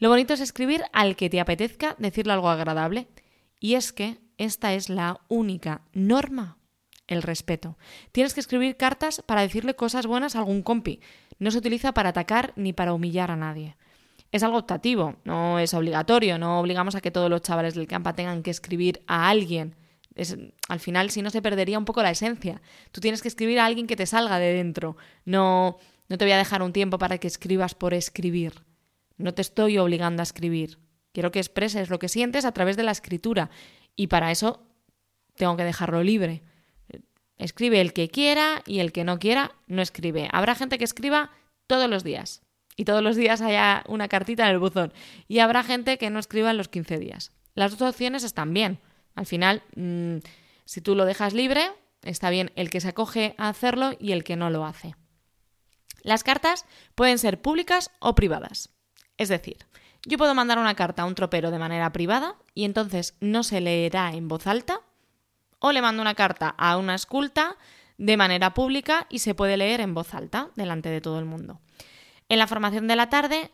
Lo 0.00 0.09
bonito 0.09 0.35
es 0.35 0.40
escribir 0.40 0.83
al 0.92 1.14
que 1.14 1.30
te 1.30 1.38
apetezca 1.38 1.94
decirle 1.99 2.33
algo 2.33 2.50
agradable. 2.50 3.06
Y 3.61 3.75
es 3.75 3.92
que 3.92 4.18
esta 4.37 4.75
es 4.75 4.88
la 4.88 5.21
única 5.28 5.83
norma 5.92 6.59
el 7.06 7.23
respeto. 7.23 7.78
Tienes 8.12 8.35
que 8.35 8.40
escribir 8.40 8.76
cartas 8.76 9.23
para 9.25 9.42
decirle 9.42 9.76
cosas 9.76 10.06
buenas 10.06 10.35
a 10.35 10.40
algún 10.40 10.62
compi. 10.62 11.00
No 11.38 11.50
se 11.50 11.59
utiliza 11.59 11.92
para 11.92 12.11
atacar 12.11 12.52
ni 12.56 12.73
para 12.73 12.94
humillar 12.94 13.30
a 13.30 13.37
nadie. 13.37 13.76
Es 14.34 14.42
algo 14.42 14.58
optativo, 14.58 15.14
no 15.22 15.60
es 15.60 15.74
obligatorio, 15.74 16.38
no 16.38 16.58
obligamos 16.58 16.96
a 16.96 17.00
que 17.00 17.12
todos 17.12 17.30
los 17.30 17.40
chavales 17.42 17.76
del 17.76 17.86
campa 17.86 18.14
tengan 18.14 18.42
que 18.42 18.50
escribir 18.50 19.00
a 19.06 19.28
alguien. 19.28 19.76
Al 20.68 20.80
final, 20.80 21.10
si 21.10 21.22
no, 21.22 21.30
se 21.30 21.40
perdería 21.40 21.78
un 21.78 21.84
poco 21.84 22.02
la 22.02 22.10
esencia. 22.10 22.60
Tú 22.90 23.00
tienes 23.00 23.22
que 23.22 23.28
escribir 23.28 23.60
a 23.60 23.64
alguien 23.64 23.86
que 23.86 23.94
te 23.94 24.06
salga 24.06 24.40
de 24.40 24.52
dentro. 24.52 24.96
No, 25.24 25.76
no 26.08 26.18
te 26.18 26.24
voy 26.24 26.32
a 26.32 26.36
dejar 26.36 26.64
un 26.64 26.72
tiempo 26.72 26.98
para 26.98 27.18
que 27.18 27.28
escribas 27.28 27.76
por 27.76 27.94
escribir. 27.94 28.64
No 29.18 29.34
te 29.34 29.42
estoy 29.42 29.78
obligando 29.78 30.20
a 30.20 30.24
escribir. 30.24 30.80
Quiero 31.12 31.30
que 31.30 31.38
expreses 31.38 31.88
lo 31.88 32.00
que 32.00 32.08
sientes 32.08 32.44
a 32.44 32.50
través 32.50 32.76
de 32.76 32.82
la 32.82 32.90
escritura. 32.90 33.50
Y 33.94 34.08
para 34.08 34.32
eso 34.32 34.66
tengo 35.36 35.56
que 35.56 35.62
dejarlo 35.62 36.02
libre. 36.02 36.42
Escribe 37.38 37.80
el 37.80 37.92
que 37.92 38.08
quiera 38.08 38.64
y 38.66 38.80
el 38.80 38.90
que 38.90 39.04
no 39.04 39.20
quiera 39.20 39.52
no 39.68 39.80
escribe. 39.80 40.28
Habrá 40.32 40.56
gente 40.56 40.76
que 40.76 40.84
escriba 40.84 41.30
todos 41.68 41.88
los 41.88 42.02
días 42.02 42.44
y 42.76 42.85
todos 42.85 43.02
los 43.02 43.16
días 43.16 43.40
haya 43.40 43.85
una 43.88 44.09
cartita 44.09 44.45
en 44.45 44.50
el 44.50 44.59
buzón. 44.59 44.93
Y 45.28 45.38
habrá 45.38 45.62
gente 45.62 45.99
que 45.99 46.11
no 46.11 46.19
escriba 46.19 46.50
en 46.50 46.57
los 46.57 46.69
15 46.69 46.99
días. 46.99 47.33
Las 47.54 47.76
dos 47.76 47.88
opciones 47.88 48.25
están 48.25 48.52
bien. 48.52 48.81
Al 49.14 49.26
final, 49.26 49.62
mm, 49.76 50.16
si 50.64 50.81
tú 50.81 50.95
lo 50.95 51.04
dejas 51.04 51.35
libre, 51.35 51.71
está 52.02 52.31
bien 52.31 52.52
el 52.57 52.71
que 52.71 52.81
se 52.81 52.88
acoge 52.88 53.35
a 53.38 53.49
hacerlo 53.49 53.93
y 53.99 54.12
el 54.12 54.25
que 54.25 54.37
no 54.37 54.50
lo 54.50 54.64
hace. 54.64 54.97
Las 56.02 56.25
cartas 56.25 56.66
pueden 56.95 57.19
ser 57.19 57.40
públicas 57.40 57.90
o 58.00 58.14
privadas. 58.14 58.71
Es 59.16 59.28
decir, 59.28 59.59
yo 60.04 60.19
puedo 60.19 60.35
mandar 60.35 60.59
una 60.59 60.75
carta 60.75 61.02
a 61.02 61.07
un 61.07 61.14
tropero 61.14 61.50
de 61.50 61.59
manera 61.59 61.93
privada 61.93 62.37
y 62.54 62.64
entonces 62.64 63.14
no 63.21 63.43
se 63.43 63.61
leerá 63.61 64.12
en 64.12 64.28
voz 64.28 64.47
alta 64.47 64.81
o 65.61 65.73
le 65.73 65.81
mando 65.81 66.02
una 66.02 66.14
carta 66.14 66.54
a 66.59 66.76
una 66.76 66.95
esculta 66.95 67.57
de 67.97 68.16
manera 68.16 68.52
pública 68.52 69.07
y 69.09 69.21
se 69.21 69.35
puede 69.35 69.57
leer 69.57 69.81
en 69.81 69.95
voz 69.95 70.12
alta 70.14 70.50
delante 70.57 70.90
de 70.90 71.00
todo 71.00 71.19
el 71.19 71.25
mundo. 71.25 71.61
En 72.28 72.38
la 72.38 72.47
formación 72.47 72.88
de 72.88 72.97
la 72.97 73.09
tarde 73.09 73.50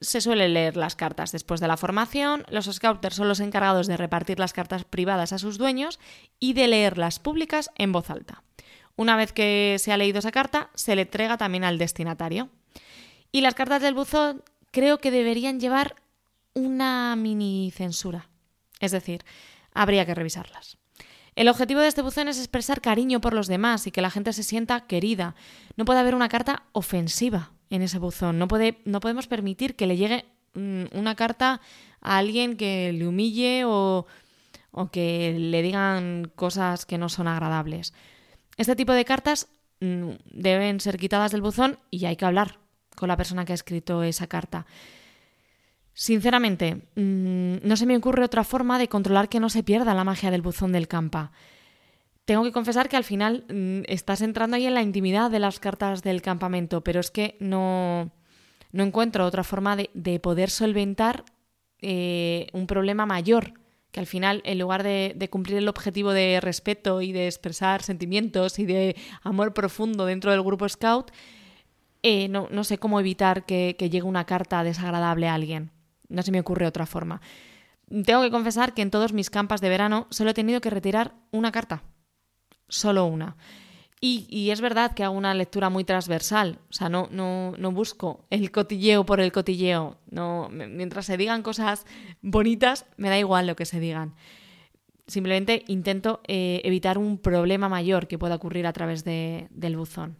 se 0.00 0.20
suele 0.20 0.48
leer 0.48 0.76
las 0.76 0.96
cartas. 0.96 1.32
Después 1.32 1.60
de 1.60 1.68
la 1.68 1.76
formación, 1.76 2.44
los 2.48 2.66
scouters 2.66 3.16
son 3.16 3.28
los 3.28 3.40
encargados 3.40 3.86
de 3.86 3.96
repartir 3.96 4.38
las 4.38 4.52
cartas 4.52 4.84
privadas 4.84 5.32
a 5.32 5.38
sus 5.38 5.58
dueños 5.58 5.98
y 6.38 6.54
de 6.54 6.68
leerlas 6.68 7.18
públicas 7.18 7.70
en 7.76 7.92
voz 7.92 8.10
alta. 8.10 8.42
Una 8.96 9.16
vez 9.16 9.32
que 9.32 9.76
se 9.78 9.92
ha 9.92 9.96
leído 9.96 10.18
esa 10.18 10.32
carta, 10.32 10.70
se 10.74 10.96
le 10.96 11.02
entrega 11.02 11.36
también 11.36 11.64
al 11.64 11.78
destinatario. 11.78 12.50
Y 13.30 13.40
las 13.40 13.54
cartas 13.54 13.82
del 13.82 13.94
buzón 13.94 14.42
creo 14.70 14.98
que 14.98 15.10
deberían 15.10 15.60
llevar 15.60 15.96
una 16.54 17.16
mini 17.16 17.72
censura. 17.74 18.28
Es 18.80 18.92
decir, 18.92 19.24
habría 19.72 20.04
que 20.04 20.14
revisarlas. 20.14 20.78
El 21.34 21.48
objetivo 21.48 21.80
de 21.80 21.88
este 21.88 22.02
buzón 22.02 22.28
es 22.28 22.38
expresar 22.38 22.80
cariño 22.80 23.20
por 23.20 23.32
los 23.32 23.46
demás 23.46 23.86
y 23.86 23.90
que 23.90 24.02
la 24.02 24.10
gente 24.10 24.32
se 24.32 24.42
sienta 24.42 24.86
querida. 24.86 25.34
No 25.76 25.84
puede 25.84 26.00
haber 26.00 26.14
una 26.14 26.28
carta 26.28 26.64
ofensiva 26.72 27.52
en 27.70 27.82
ese 27.82 27.98
buzón. 27.98 28.38
No, 28.38 28.48
puede, 28.48 28.82
no 28.84 29.00
podemos 29.00 29.26
permitir 29.26 29.74
que 29.74 29.86
le 29.86 29.96
llegue 29.96 30.26
mm, 30.54 30.84
una 30.92 31.14
carta 31.14 31.60
a 32.02 32.18
alguien 32.18 32.56
que 32.56 32.92
le 32.92 33.06
humille 33.06 33.64
o, 33.64 34.06
o 34.72 34.90
que 34.90 35.34
le 35.38 35.62
digan 35.62 36.30
cosas 36.34 36.84
que 36.84 36.98
no 36.98 37.08
son 37.08 37.28
agradables. 37.28 37.94
Este 38.58 38.76
tipo 38.76 38.92
de 38.92 39.06
cartas 39.06 39.48
mm, 39.80 40.10
deben 40.32 40.80
ser 40.80 40.98
quitadas 40.98 41.32
del 41.32 41.40
buzón 41.40 41.78
y 41.90 42.04
hay 42.04 42.16
que 42.16 42.26
hablar 42.26 42.58
con 42.94 43.08
la 43.08 43.16
persona 43.16 43.46
que 43.46 43.52
ha 43.52 43.54
escrito 43.54 44.02
esa 44.02 44.26
carta. 44.26 44.66
Sinceramente, 45.94 46.82
mm, 46.96 47.56
no 47.62 47.76
se 47.76 47.86
me 47.86 47.96
ocurre 47.96 48.24
otra 48.24 48.44
forma 48.44 48.78
de 48.78 48.88
controlar 48.88 49.28
que 49.28 49.40
no 49.40 49.50
se 49.50 49.62
pierda 49.62 49.94
la 49.94 50.04
magia 50.04 50.30
del 50.30 50.42
buzón 50.42 50.72
del 50.72 50.88
campa. 50.88 51.32
Tengo 52.24 52.44
que 52.44 52.52
confesar 52.52 52.88
que 52.88 52.96
al 52.96 53.04
final 53.04 53.44
mm, 53.48 53.82
estás 53.88 54.22
entrando 54.22 54.56
ahí 54.56 54.66
en 54.66 54.74
la 54.74 54.82
intimidad 54.82 55.30
de 55.30 55.38
las 55.38 55.58
cartas 55.60 56.02
del 56.02 56.22
campamento, 56.22 56.82
pero 56.82 57.00
es 57.00 57.10
que 57.10 57.36
no, 57.40 58.10
no 58.72 58.84
encuentro 58.84 59.26
otra 59.26 59.44
forma 59.44 59.76
de, 59.76 60.20
poder 60.20 60.50
solventar 60.50 61.24
eh, 61.80 62.46
un 62.52 62.66
problema 62.66 63.06
mayor, 63.06 63.54
que 63.90 64.00
al 64.00 64.06
final, 64.06 64.40
en 64.46 64.58
lugar 64.58 64.82
de, 64.82 65.28
cumplir 65.30 65.58
el 65.58 65.68
objetivo 65.68 66.12
de 66.12 66.40
respeto 66.40 67.02
y 67.02 67.12
de 67.12 67.26
expresar 67.26 67.82
sentimientos 67.82 68.58
y 68.58 68.64
de 68.64 68.96
amor 69.22 69.52
profundo 69.52 70.06
dentro 70.06 70.30
del 70.30 70.42
grupo 70.42 70.66
Scout, 70.68 71.10
eh, 72.02 72.28
no, 72.28 72.48
no, 72.50 72.64
sé 72.64 72.78
cómo 72.78 72.98
evitar 72.98 73.44
que 73.44 73.74
llegue 73.78 74.02
una 74.02 74.24
carta 74.24 74.64
desagradable 74.64 75.28
a 75.28 75.34
alguien. 75.34 75.70
No 76.12 76.22
se 76.22 76.30
me 76.30 76.40
ocurre 76.40 76.66
otra 76.66 76.86
forma. 76.86 77.20
Tengo 78.04 78.22
que 78.22 78.30
confesar 78.30 78.74
que 78.74 78.82
en 78.82 78.90
todos 78.90 79.12
mis 79.12 79.30
campas 79.30 79.60
de 79.60 79.68
verano 79.68 80.06
solo 80.10 80.30
he 80.30 80.34
tenido 80.34 80.60
que 80.60 80.70
retirar 80.70 81.14
una 81.30 81.52
carta. 81.52 81.82
Solo 82.68 83.06
una. 83.06 83.36
Y, 84.04 84.50
es 84.50 84.60
verdad 84.60 84.94
que 84.94 85.04
hago 85.04 85.16
una 85.16 85.32
lectura 85.32 85.70
muy 85.70 85.84
transversal. 85.84 86.58
O 86.70 86.72
sea, 86.72 86.88
no, 86.88 87.08
no, 87.12 87.70
busco 87.70 88.26
el 88.30 88.50
cotilleo 88.50 89.06
por 89.06 89.20
el 89.20 89.30
cotilleo. 89.30 89.98
Mientras 90.50 91.06
se 91.06 91.16
digan 91.16 91.42
cosas 91.42 91.86
bonitas, 92.20 92.84
me 92.96 93.10
da 93.10 93.18
igual 93.18 93.46
lo 93.46 93.54
que 93.54 93.64
se 93.64 93.78
digan. 93.78 94.16
Simplemente 95.06 95.64
intento 95.68 96.20
eh, 96.26 96.60
evitar 96.64 96.98
un 96.98 97.16
problema 97.16 97.68
mayor 97.68 98.08
que 98.08 98.18
pueda 98.18 98.34
ocurrir 98.34 98.66
a 98.66 98.72
través 98.72 99.04
de, 99.04 99.46
del 99.50 99.76
buzón. 99.76 100.16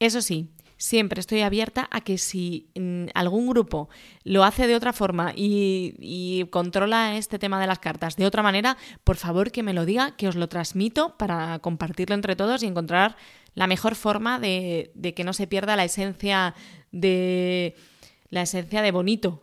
Eso 0.00 0.20
sí, 0.20 0.50
siempre 0.78 1.20
estoy 1.20 1.42
abierta 1.42 1.88
a 1.90 2.00
que 2.00 2.16
si 2.16 2.70
mm, 2.74 3.08
algún 3.14 3.48
grupo 3.48 3.90
lo 4.24 4.44
hace 4.44 4.66
de 4.66 4.74
otra 4.74 4.94
forma 4.94 5.32
y, 5.36 6.46
controla 6.50 7.16
este 7.16 7.38
tema 7.38 7.60
de 7.60 7.66
las 7.66 7.80
cartas 7.80 8.16
de 8.16 8.24
otra 8.24 8.42
manera, 8.42 8.78
por 9.04 9.16
favor 9.16 9.50
que 9.50 9.62
me 9.62 9.74
lo 9.74 9.84
diga, 9.84 10.16
que 10.16 10.28
os 10.28 10.36
lo 10.36 10.48
transmito 10.48 11.16
para 11.18 11.58
compartirlo 11.58 12.14
entre 12.14 12.36
todos 12.36 12.62
y 12.62 12.66
encontrar 12.66 13.16
la 13.54 13.66
mejor 13.66 13.96
forma 13.96 14.38
de, 14.38 14.92
de 14.94 15.14
que 15.14 15.24
no 15.24 15.32
se 15.32 15.46
pierda 15.46 15.76
la 15.76 15.84
esencia 15.84 16.54
de 16.92 17.74
la 18.30 18.42
esencia 18.42 18.80
de 18.80 18.90
bonito 18.92 19.42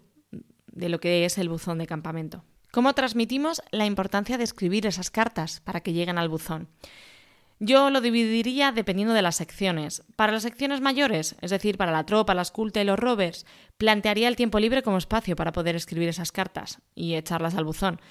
de 0.67 0.89
lo 0.89 0.99
que 0.99 1.25
es 1.25 1.37
el 1.37 1.49
buzón 1.49 1.77
de 1.77 1.87
campamento. 1.87 2.43
¿Cómo 2.71 2.93
transmitimos 2.93 3.61
la 3.71 3.85
importancia 3.85 4.37
de 4.37 4.43
escribir 4.43 4.85
esas 4.85 5.09
cartas 5.09 5.61
para 5.61 5.81
que 5.81 5.93
lleguen 5.93 6.17
al 6.17 6.29
buzón? 6.29 6.67
Yo 7.59 7.89
lo 7.89 8.01
dividiría 8.01 8.73
dependiendo 8.73 9.13
de 9.13 9.21
las 9.21 9.37
secciones. 9.37 10.03
Para 10.17 10.33
las 10.33 10.43
secciones 10.43 10.81
mayores, 10.81 11.37
es 11.41 11.51
decir, 11.51 11.77
para 11.77 11.93
la 11.93 12.05
tropa, 12.05 12.33
la 12.33 12.41
esculta 12.41 12.81
y 12.81 12.83
los 12.83 12.99
rovers, 12.99 13.45
plantearía 13.77 14.27
el 14.27 14.35
tiempo 14.35 14.59
libre 14.59 14.83
como 14.83 14.97
espacio 14.97 15.37
para 15.37 15.53
poder 15.53 15.75
escribir 15.75 16.09
esas 16.09 16.33
cartas 16.33 16.81
y 16.95 17.15
echarlas 17.15 17.55
al 17.55 17.63
buzón. 17.63 18.01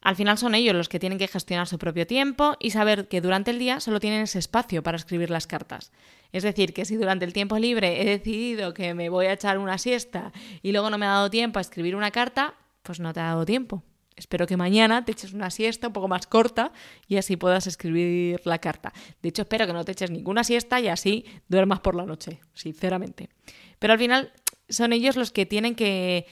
Al 0.00 0.16
final 0.16 0.36
son 0.36 0.56
ellos 0.56 0.74
los 0.74 0.88
que 0.88 0.98
tienen 0.98 1.18
que 1.18 1.28
gestionar 1.28 1.68
su 1.68 1.78
propio 1.78 2.08
tiempo 2.08 2.56
y 2.58 2.70
saber 2.70 3.06
que 3.06 3.20
durante 3.20 3.52
el 3.52 3.60
día 3.60 3.78
solo 3.78 4.00
tienen 4.00 4.22
ese 4.22 4.40
espacio 4.40 4.82
para 4.82 4.96
escribir 4.96 5.30
las 5.30 5.46
cartas. 5.46 5.92
Es 6.32 6.42
decir, 6.42 6.74
que 6.74 6.84
si 6.84 6.96
durante 6.96 7.24
el 7.24 7.32
tiempo 7.32 7.58
libre 7.60 8.02
he 8.02 8.04
decidido 8.04 8.74
que 8.74 8.94
me 8.94 9.10
voy 9.10 9.26
a 9.26 9.34
echar 9.34 9.58
una 9.58 9.78
siesta 9.78 10.32
y 10.60 10.72
luego 10.72 10.90
no 10.90 10.98
me 10.98 11.06
ha 11.06 11.10
dado 11.10 11.30
tiempo 11.30 11.60
a 11.60 11.62
escribir 11.62 11.94
una 11.94 12.10
carta, 12.10 12.54
pues 12.82 12.98
no 12.98 13.12
te 13.12 13.20
ha 13.20 13.24
dado 13.26 13.46
tiempo. 13.46 13.84
Espero 14.16 14.46
que 14.46 14.56
mañana 14.56 15.04
te 15.04 15.12
eches 15.12 15.32
una 15.32 15.50
siesta 15.50 15.88
un 15.88 15.92
poco 15.92 16.08
más 16.08 16.26
corta 16.26 16.72
y 17.08 17.16
así 17.16 17.36
puedas 17.36 17.66
escribir 17.66 18.40
la 18.44 18.58
carta. 18.58 18.92
De 19.22 19.30
hecho, 19.30 19.42
espero 19.42 19.66
que 19.66 19.72
no 19.72 19.84
te 19.84 19.92
eches 19.92 20.10
ninguna 20.10 20.44
siesta 20.44 20.80
y 20.80 20.88
así 20.88 21.24
duermas 21.48 21.80
por 21.80 21.94
la 21.94 22.04
noche, 22.04 22.40
sinceramente. 22.54 23.30
Pero 23.78 23.94
al 23.94 23.98
final 23.98 24.32
son 24.68 24.92
ellos 24.92 25.16
los 25.16 25.32
que 25.32 25.46
tienen 25.46 25.74
que, 25.74 26.26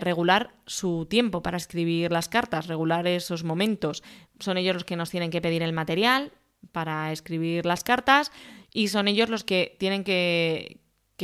regular 0.00 0.54
su 0.66 1.06
tiempo 1.10 1.42
para 1.42 1.56
escribir 1.56 2.12
las 2.12 2.28
cartas, 2.28 2.68
regular 2.68 3.08
esos 3.08 3.42
momentos. 3.42 4.04
Son 4.38 4.56
ellos 4.56 4.74
los 4.74 4.84
que 4.84 4.94
nos 4.94 5.10
tienen 5.10 5.30
que 5.30 5.40
pedir 5.40 5.62
el 5.62 5.72
material 5.72 6.30
para 6.70 7.10
escribir 7.10 7.66
las 7.66 7.82
cartas 7.82 8.30
y 8.72 8.88
son 8.88 9.08
ellos 9.08 9.28
los 9.28 9.42
que 9.42 9.76
tienen 9.80 10.04
que, 10.04 10.78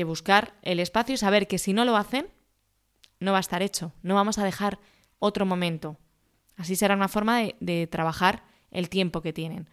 buscar 0.05 0.55
el 0.63 0.79
espacio 0.79 1.17
y 1.17 1.19
saber 1.19 1.49
que 1.49 1.59
si 1.59 1.73
no 1.73 1.85
lo 1.85 1.97
hacen, 1.97 2.29
no 3.19 3.33
va 3.33 3.39
a 3.39 3.41
estar 3.41 3.63
hecho. 3.63 3.93
No 4.03 4.15
vamos 4.15 4.39
a 4.39 4.45
dejar 4.45 4.79
otro 5.19 5.47
momento. 5.47 5.97
Así 6.57 6.77
será 6.77 6.95
una 6.95 7.09
forma 7.09 7.41
de, 7.61 7.87
trabajar 7.87 8.43
el 8.71 8.89
tiempo 8.89 9.23
que 9.23 9.33
tienen. 9.33 9.69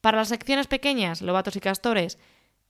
Para 0.00 0.18
las 0.18 0.28
secciones 0.28 0.66
pequeñas, 0.66 1.22
lobatos 1.22 1.56
y 1.56 1.60
castores, 1.60 2.18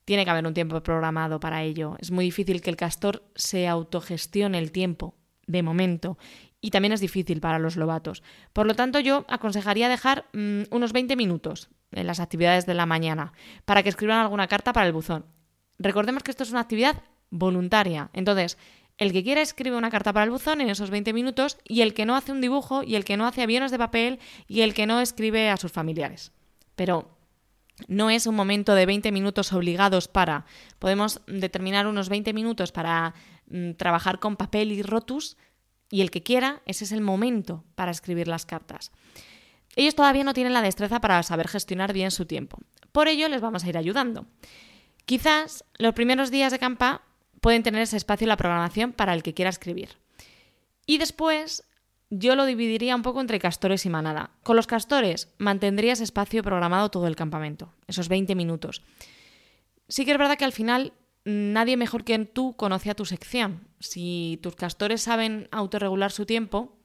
tiene 0.04 0.24
que 0.24 0.30
haber 0.30 0.46
un 0.46 0.54
tiempo 0.54 0.82
programado 0.82 1.40
para 1.40 1.62
ello. 1.62 1.96
Es 2.00 2.10
muy 2.10 2.24
difícil 2.24 2.60
que 2.60 2.70
el 2.70 2.76
castor 2.76 3.22
se 3.34 3.68
autogestione 3.68 4.58
el 4.58 4.72
tiempo, 4.72 5.14
de 5.46 5.62
momento, 5.62 6.18
y 6.60 6.70
también 6.70 6.92
es 6.92 7.00
difícil 7.00 7.40
para 7.40 7.58
los 7.58 7.76
lobatos. 7.76 8.22
Por 8.52 8.66
lo 8.66 8.74
tanto, 8.74 9.00
yo 9.00 9.24
aconsejaría 9.28 9.88
dejar 9.88 10.26
mm, 10.32 10.62
unos 10.70 10.92
20 10.92 11.16
minutos 11.16 11.70
en 11.92 12.06
las 12.06 12.20
actividades 12.20 12.66
de 12.66 12.74
la 12.74 12.86
mañana 12.86 13.32
para 13.64 13.82
que 13.82 13.88
escriban 13.88 14.18
alguna 14.18 14.48
carta 14.48 14.72
para 14.72 14.86
el 14.86 14.92
buzón. 14.92 15.24
Recordemos 15.78 16.22
que 16.22 16.30
esto 16.30 16.42
es 16.42 16.50
una 16.50 16.60
actividad 16.60 17.02
voluntaria. 17.30 18.10
Entonces, 18.12 18.58
el 19.02 19.12
que 19.12 19.22
quiera 19.22 19.42
escribe 19.42 19.76
una 19.76 19.90
carta 19.90 20.12
para 20.12 20.24
el 20.24 20.30
buzón 20.30 20.60
en 20.60 20.70
esos 20.70 20.90
20 20.90 21.12
minutos 21.12 21.58
y 21.64 21.82
el 21.82 21.94
que 21.94 22.06
no 22.06 22.16
hace 22.16 22.32
un 22.32 22.40
dibujo 22.40 22.82
y 22.82 22.94
el 22.94 23.04
que 23.04 23.16
no 23.16 23.26
hace 23.26 23.42
aviones 23.42 23.70
de 23.70 23.78
papel 23.78 24.18
y 24.48 24.62
el 24.62 24.74
que 24.74 24.86
no 24.86 25.00
escribe 25.00 25.50
a 25.50 25.56
sus 25.56 25.72
familiares. 25.72 26.32
Pero 26.76 27.10
no 27.88 28.10
es 28.10 28.26
un 28.26 28.34
momento 28.34 28.74
de 28.74 28.86
20 28.86 29.12
minutos 29.12 29.52
obligados 29.52 30.08
para. 30.08 30.46
Podemos 30.78 31.20
determinar 31.26 31.86
unos 31.86 32.08
20 32.08 32.32
minutos 32.32 32.72
para 32.72 33.14
mm, 33.48 33.72
trabajar 33.72 34.18
con 34.18 34.36
papel 34.36 34.72
y 34.72 34.82
rotus 34.82 35.36
y 35.90 36.00
el 36.00 36.10
que 36.10 36.22
quiera, 36.22 36.62
ese 36.64 36.84
es 36.84 36.92
el 36.92 37.00
momento 37.00 37.64
para 37.74 37.90
escribir 37.90 38.28
las 38.28 38.46
cartas. 38.46 38.92
Ellos 39.76 39.94
todavía 39.94 40.24
no 40.24 40.34
tienen 40.34 40.52
la 40.52 40.62
destreza 40.62 41.00
para 41.00 41.22
saber 41.22 41.48
gestionar 41.48 41.92
bien 41.92 42.10
su 42.10 42.26
tiempo. 42.26 42.58
Por 42.92 43.08
ello 43.08 43.28
les 43.28 43.40
vamos 43.40 43.64
a 43.64 43.68
ir 43.68 43.76
ayudando. 43.76 44.26
Quizás 45.06 45.64
los 45.78 45.94
primeros 45.94 46.30
días 46.30 46.52
de 46.52 46.58
campa 46.58 47.02
pueden 47.42 47.62
tener 47.62 47.82
ese 47.82 47.98
espacio 47.98 48.24
en 48.24 48.30
la 48.30 48.38
programación 48.38 48.92
para 48.92 49.12
el 49.12 49.22
que 49.22 49.34
quiera 49.34 49.50
escribir. 49.50 49.90
Y 50.86 50.96
después 50.96 51.64
yo 52.08 52.36
lo 52.36 52.46
dividiría 52.46 52.94
un 52.94 53.02
poco 53.02 53.20
entre 53.20 53.40
castores 53.40 53.84
y 53.84 53.90
manada. 53.90 54.30
Con 54.42 54.56
los 54.56 54.66
castores 54.66 55.28
mantendría 55.38 55.92
ese 55.92 56.04
espacio 56.04 56.42
programado 56.42 56.90
todo 56.90 57.06
el 57.06 57.16
campamento, 57.16 57.74
esos 57.88 58.08
20 58.08 58.34
minutos. 58.34 58.82
Sí 59.88 60.04
que 60.04 60.12
es 60.12 60.18
verdad 60.18 60.38
que 60.38 60.44
al 60.44 60.52
final 60.52 60.92
nadie 61.24 61.76
mejor 61.76 62.04
que 62.04 62.18
tú 62.24 62.54
conoce 62.54 62.90
a 62.90 62.94
tu 62.94 63.04
sección. 63.04 63.66
Si 63.80 64.38
tus 64.42 64.54
castores 64.54 65.02
saben 65.02 65.48
autorregular 65.50 66.12
su 66.12 66.26
tiempo, 66.26 66.76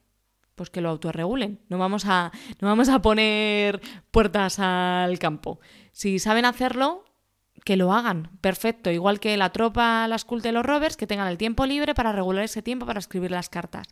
pues 0.56 0.72
que 0.72 0.82
lo 0.82 0.90
autorregulen. 0.90 1.60
No 1.70 1.78
vamos 1.78 2.06
a, 2.08 2.32
no 2.60 2.68
vamos 2.68 2.90
a 2.90 3.02
poner 3.02 3.80
puertas 4.10 4.58
al 4.58 5.20
campo. 5.20 5.60
Si 5.92 6.18
saben 6.18 6.46
hacerlo, 6.46 7.06
que 7.66 7.76
lo 7.76 7.94
hagan, 7.94 8.30
perfecto, 8.42 8.92
igual 8.92 9.20
que 9.20 9.36
la 9.38 9.52
tropa, 9.52 10.08
la 10.08 10.16
esculta 10.16 10.50
y 10.50 10.52
los 10.52 10.66
rovers, 10.66 10.98
que 10.98 11.08
tengan 11.08 11.28
el 11.28 11.38
tiempo 11.38 11.66
libre 11.66 11.94
para 11.94 12.12
regular 12.12 12.44
ese 12.44 12.62
tiempo 12.62 12.86
para 12.86 13.00
escribir 13.00 13.32
las 13.32 13.50
cartas. 13.50 13.88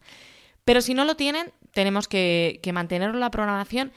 Pero 0.63 0.81
si 0.81 0.93
no 0.93 1.05
lo 1.05 1.15
tienen, 1.15 1.51
tenemos 1.72 2.07
que, 2.07 2.60
mantener 2.74 3.13
la 3.15 3.31
programación 3.31 3.91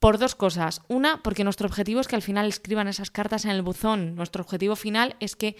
por 0.00 0.18
dos 0.18 0.34
cosas. 0.34 0.82
Una, 0.88 1.22
porque 1.22 1.44
nuestro 1.44 1.68
objetivo 1.68 2.00
es 2.00 2.08
que 2.08 2.16
al 2.16 2.22
final 2.22 2.48
escriban 2.48 2.88
esas 2.88 3.10
cartas 3.10 3.44
en 3.44 3.52
el 3.52 3.62
buzón. 3.62 4.16
Nuestro 4.16 4.42
objetivo 4.42 4.74
final 4.74 5.16
es 5.20 5.36
que 5.36 5.56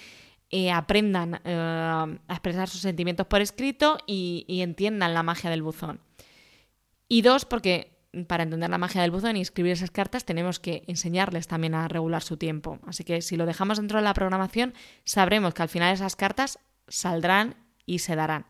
eh, 0.50 0.72
aprendan 0.72 1.40
eh, 1.44 1.54
a 1.54 2.32
expresar 2.32 2.68
sus 2.68 2.80
sentimientos 2.80 3.26
por 3.26 3.40
escrito 3.40 3.98
y 4.06 4.60
entiendan 4.62 5.14
la 5.14 5.22
magia 5.22 5.50
del 5.50 5.62
buzón. 5.62 6.00
Y 7.08 7.22
dos, 7.22 7.44
porque 7.44 7.91
para 8.26 8.42
entender 8.42 8.70
la 8.70 8.78
magia 8.78 9.02
del 9.02 9.10
buzón 9.10 9.36
y 9.36 9.40
escribir 9.40 9.72
esas 9.72 9.90
cartas 9.90 10.24
tenemos 10.24 10.60
que 10.60 10.84
enseñarles 10.86 11.48
también 11.48 11.74
a 11.74 11.88
regular 11.88 12.22
su 12.22 12.36
tiempo. 12.36 12.78
Así 12.86 13.04
que 13.04 13.22
si 13.22 13.36
lo 13.36 13.46
dejamos 13.46 13.78
dentro 13.78 13.98
de 13.98 14.04
la 14.04 14.14
programación, 14.14 14.74
sabremos 15.04 15.54
que 15.54 15.62
al 15.62 15.68
final 15.68 15.94
esas 15.94 16.16
cartas 16.16 16.58
saldrán 16.88 17.56
y 17.86 18.00
se 18.00 18.16
darán. 18.16 18.46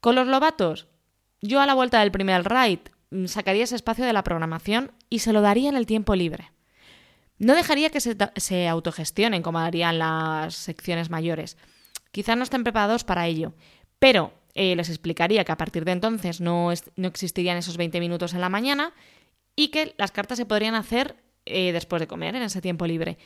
Con 0.00 0.14
los 0.14 0.26
lobatos, 0.26 0.88
yo 1.40 1.60
a 1.60 1.66
la 1.66 1.74
vuelta 1.74 2.00
del 2.00 2.12
primer 2.12 2.44
raid 2.44 2.80
mm, 3.10 3.26
sacaría 3.26 3.64
ese 3.64 3.76
espacio 3.76 4.04
de 4.04 4.12
la 4.12 4.24
programación 4.24 4.92
y 5.10 5.18
se 5.18 5.32
lo 5.32 5.40
daría 5.42 5.68
en 5.68 5.76
el 5.76 5.86
tiempo 5.86 6.14
libre. 6.14 6.52
No 7.38 7.54
dejaría 7.54 7.90
que 7.90 8.00
se, 8.00 8.16
se 8.36 8.66
autogestionen 8.66 9.42
como 9.42 9.58
harían 9.58 9.98
las 9.98 10.54
secciones 10.54 11.10
mayores 11.10 11.58
Quizás 12.16 12.34
no 12.38 12.44
estén 12.44 12.64
preparados 12.64 13.04
para 13.04 13.26
ello, 13.26 13.52
pero 13.98 14.32
eh, 14.56 14.74
les 14.74 14.88
explicaría 14.88 15.44
que 15.44 15.52
a 15.52 15.58
partir 15.58 15.84
de 15.84 15.92
entonces 15.92 16.40
no, 16.40 16.72
no, 16.96 17.08
existirían 17.08 17.58
esos 17.58 17.76
20 17.76 18.00
minutos 18.00 18.32
en 18.32 18.40
la 18.40 18.48
mañana 18.48 18.94
y 19.54 19.68
que 19.68 19.94
las 19.98 20.12
cartas 20.12 20.38
se 20.38 20.46
podrían 20.46 20.74
hacer 20.74 21.16
eh, 21.44 21.72
después 21.72 22.00
de 22.00 22.06
comer, 22.06 22.34
en 22.34 22.42
ese 22.42 22.62
tiempo 22.62 22.86
libre. 22.86 23.18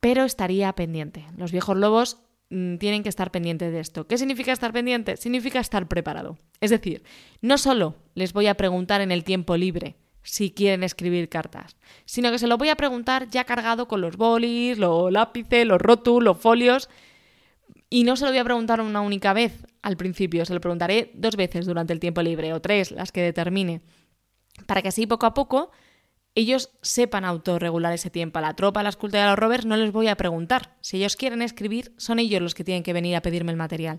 Pero 0.00 0.24
estaría 0.24 0.72
pendiente. 0.72 1.26
Los 1.36 1.52
viejos 1.52 1.76
lobos 1.76 2.16
mm, 2.48 2.78
tienen 2.78 3.02
que 3.02 3.10
estar 3.10 3.30
pendientes 3.30 3.72
de 3.72 3.80
esto. 3.80 4.06
¿Qué 4.06 4.16
significa 4.16 4.50
estar 4.50 4.72
pendiente? 4.72 5.18
Significa 5.18 5.60
estar 5.60 5.86
preparado. 5.86 6.38
Es 6.62 6.70
decir, 6.70 7.02
no 7.42 7.58
solo 7.58 7.96
les 8.14 8.32
voy 8.32 8.46
a 8.46 8.54
preguntar 8.54 9.02
en 9.02 9.12
el 9.12 9.24
tiempo 9.24 9.54
libre, 9.54 9.96
si 10.22 10.50
quieren 10.50 10.82
escribir 10.82 11.28
cartas, 11.28 11.76
sino 12.06 12.30
que 12.30 12.38
se 12.38 12.46
lo 12.46 12.56
voy 12.56 12.70
a 12.70 12.76
preguntar 12.76 13.28
ya 13.28 13.44
cargado 13.44 13.86
con 13.86 14.00
los 14.00 14.16
bolis, 14.16 14.78
los 14.78 15.12
lápices, 15.12 15.66
los 15.66 15.80
rótulos, 15.80 16.24
los 16.24 16.38
folios. 16.38 16.88
Y 17.90 18.04
no 18.04 18.16
se 18.16 18.24
lo 18.24 18.30
voy 18.30 18.38
a 18.38 18.44
preguntar 18.44 18.80
una 18.80 19.00
única 19.00 19.32
vez 19.32 19.64
al 19.82 19.96
principio, 19.96 20.44
se 20.44 20.54
lo 20.54 20.60
preguntaré 20.60 21.10
dos 21.14 21.36
veces 21.36 21.66
durante 21.66 21.92
el 21.92 22.00
tiempo 22.00 22.20
libre 22.22 22.52
o 22.52 22.60
tres, 22.60 22.90
las 22.90 23.12
que 23.12 23.22
determine, 23.22 23.80
para 24.66 24.82
que 24.82 24.88
así 24.88 25.06
poco 25.06 25.26
a 25.26 25.34
poco 25.34 25.70
ellos 26.34 26.70
sepan 26.82 27.24
autorregular 27.24 27.92
ese 27.92 28.10
tiempo. 28.10 28.38
A 28.38 28.42
la 28.42 28.54
tropa, 28.54 28.80
a 28.80 28.82
la 28.82 28.90
escultura 28.90 29.22
y 29.22 29.24
a 29.24 29.30
los 29.30 29.38
rovers 29.38 29.66
no 29.66 29.76
les 29.76 29.90
voy 29.90 30.08
a 30.08 30.16
preguntar. 30.16 30.76
Si 30.80 30.98
ellos 30.98 31.16
quieren 31.16 31.42
escribir, 31.42 31.92
son 31.96 32.20
ellos 32.20 32.40
los 32.40 32.54
que 32.54 32.62
tienen 32.62 32.84
que 32.84 32.92
venir 32.92 33.16
a 33.16 33.22
pedirme 33.22 33.50
el 33.50 33.56
material. 33.56 33.98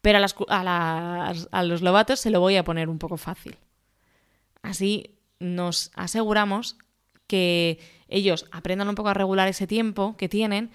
Pero 0.00 0.18
a, 0.48 1.32
a 1.50 1.62
los 1.64 1.82
lobatos 1.82 2.20
se 2.20 2.30
lo 2.30 2.38
voy 2.40 2.56
a 2.56 2.64
poner 2.64 2.88
un 2.88 2.98
poco 2.98 3.16
fácil. 3.16 3.56
Así 4.62 5.18
nos 5.40 5.90
aseguramos 5.94 6.76
que 7.26 7.80
ellos 8.08 8.46
aprendan 8.52 8.88
un 8.88 8.94
poco 8.94 9.08
a 9.08 9.14
regular 9.14 9.48
ese 9.48 9.66
tiempo 9.66 10.16
que 10.16 10.28
tienen 10.28 10.70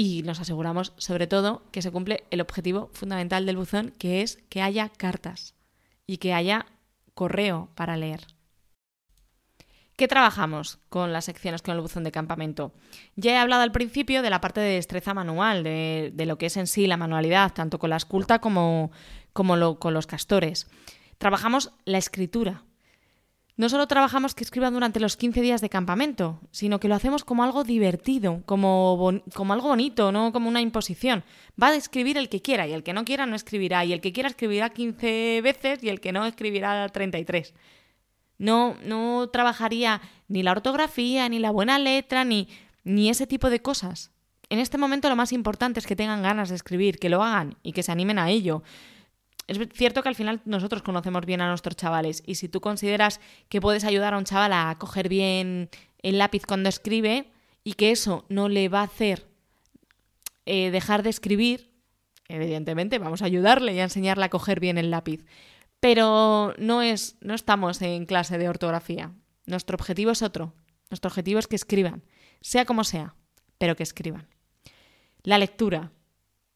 y 0.00 0.22
nos 0.22 0.40
aseguramos 0.40 0.94
sobre 0.96 1.26
todo 1.26 1.62
que 1.72 1.82
se 1.82 1.90
cumple 1.90 2.24
el 2.30 2.40
objetivo 2.40 2.88
fundamental 2.94 3.44
del 3.44 3.58
buzón, 3.58 3.92
que 3.98 4.22
es 4.22 4.38
que 4.48 4.62
haya 4.62 4.88
cartas 4.88 5.54
y 6.06 6.16
que 6.16 6.32
haya 6.32 6.64
correo 7.12 7.68
para 7.74 7.98
leer. 7.98 8.26
¿Qué 9.98 10.08
trabajamos 10.08 10.78
con 10.88 11.12
las 11.12 11.26
secciones 11.26 11.60
con 11.60 11.74
el 11.74 11.82
buzón 11.82 12.02
de 12.02 12.12
campamento? 12.12 12.72
Ya 13.14 13.32
he 13.32 13.36
hablado 13.36 13.60
al 13.60 13.72
principio 13.72 14.22
de 14.22 14.30
la 14.30 14.40
parte 14.40 14.60
de 14.60 14.76
destreza 14.76 15.12
manual, 15.12 15.62
de, 15.64 16.24
lo 16.26 16.38
que 16.38 16.46
es 16.46 16.56
en 16.56 16.66
sí 16.66 16.86
la 16.86 16.96
manualidad, 16.96 17.52
tanto 17.52 17.78
con 17.78 17.90
la 17.90 17.96
esculta 17.96 18.38
como, 18.38 18.92
con 19.34 19.92
los 19.92 20.06
castores. 20.06 20.66
Trabajamos 21.18 21.72
la 21.84 21.98
escritura, 21.98 22.62
no 23.60 23.68
solo 23.68 23.86
trabajamos 23.86 24.34
que 24.34 24.42
escriban 24.42 24.72
durante 24.72 25.00
los 25.00 25.18
15 25.18 25.42
días 25.42 25.60
de 25.60 25.68
campamento, 25.68 26.40
sino 26.50 26.80
que 26.80 26.88
lo 26.88 26.94
hacemos 26.94 27.24
como 27.24 27.44
algo 27.44 27.62
divertido, 27.62 28.42
como, 28.46 29.20
como 29.34 29.52
algo 29.52 29.68
bonito, 29.68 30.12
no 30.12 30.32
como 30.32 30.48
una 30.48 30.62
imposición. 30.62 31.24
Va 31.62 31.68
a 31.68 31.74
escribir 31.74 32.16
el 32.16 32.30
que 32.30 32.40
quiera 32.40 32.66
y 32.66 32.72
el 32.72 32.82
que 32.82 32.94
no 32.94 33.04
quiera 33.04 33.26
no 33.26 33.36
escribirá, 33.36 33.84
y 33.84 33.92
el 33.92 34.00
que 34.00 34.14
quiera 34.14 34.30
escribirá 34.30 34.70
15 34.70 35.42
veces 35.42 35.82
y 35.82 35.90
el 35.90 36.00
que 36.00 36.10
no 36.10 36.24
escribirá 36.24 36.88
33. 36.88 37.52
No, 38.38 38.76
no 38.82 39.28
trabajaría 39.30 40.00
ni 40.26 40.42
la 40.42 40.52
ortografía, 40.52 41.28
ni 41.28 41.38
la 41.38 41.50
buena 41.50 41.78
letra, 41.78 42.24
ni, 42.24 42.48
ni 42.82 43.10
ese 43.10 43.26
tipo 43.26 43.50
de 43.50 43.60
cosas. 43.60 44.10
En 44.48 44.58
este 44.58 44.78
momento 44.78 45.10
lo 45.10 45.16
más 45.16 45.32
importante 45.32 45.80
es 45.80 45.86
que 45.86 45.96
tengan 45.96 46.22
ganas 46.22 46.48
de 46.48 46.54
escribir, 46.54 46.98
que 46.98 47.10
lo 47.10 47.22
hagan 47.22 47.58
y 47.62 47.72
que 47.72 47.82
se 47.82 47.92
animen 47.92 48.18
a 48.18 48.30
ello. 48.30 48.62
Es 49.50 49.58
cierto 49.74 50.04
que 50.04 50.08
al 50.08 50.14
final 50.14 50.40
nosotros 50.44 50.80
conocemos 50.80 51.26
bien 51.26 51.40
a 51.40 51.48
nuestros 51.48 51.74
chavales 51.74 52.22
y 52.24 52.36
si 52.36 52.48
tú 52.48 52.60
consideras 52.60 53.20
que 53.48 53.60
puedes 53.60 53.82
ayudar 53.82 54.14
a 54.14 54.18
un 54.18 54.22
chaval 54.22 54.52
a 54.52 54.76
coger 54.78 55.08
bien 55.08 55.70
el 56.02 56.18
lápiz 56.18 56.46
cuando 56.46 56.68
escribe 56.68 57.32
y 57.64 57.72
que 57.72 57.90
eso 57.90 58.24
no 58.28 58.48
le 58.48 58.68
va 58.68 58.82
a 58.82 58.84
hacer 58.84 59.26
eh, 60.46 60.70
dejar 60.70 61.02
de 61.02 61.10
escribir, 61.10 61.72
evidentemente 62.28 63.00
vamos 63.00 63.22
a 63.22 63.24
ayudarle 63.24 63.74
y 63.74 63.80
a 63.80 63.82
enseñarle 63.82 64.24
a 64.24 64.30
coger 64.30 64.60
bien 64.60 64.78
el 64.78 64.92
lápiz. 64.92 65.24
Pero 65.80 66.54
no, 66.56 66.80
es, 66.82 67.16
no 67.20 67.34
estamos 67.34 67.82
en 67.82 68.06
clase 68.06 68.38
de 68.38 68.48
ortografía. 68.48 69.10
Nuestro 69.46 69.74
objetivo 69.74 70.12
es 70.12 70.22
otro. 70.22 70.54
Nuestro 70.90 71.08
objetivo 71.08 71.40
es 71.40 71.48
que 71.48 71.56
escriban, 71.56 72.04
sea 72.40 72.66
como 72.66 72.84
sea, 72.84 73.16
pero 73.58 73.74
que 73.74 73.82
escriban. 73.82 74.28
La 75.24 75.38
lectura. 75.38 75.90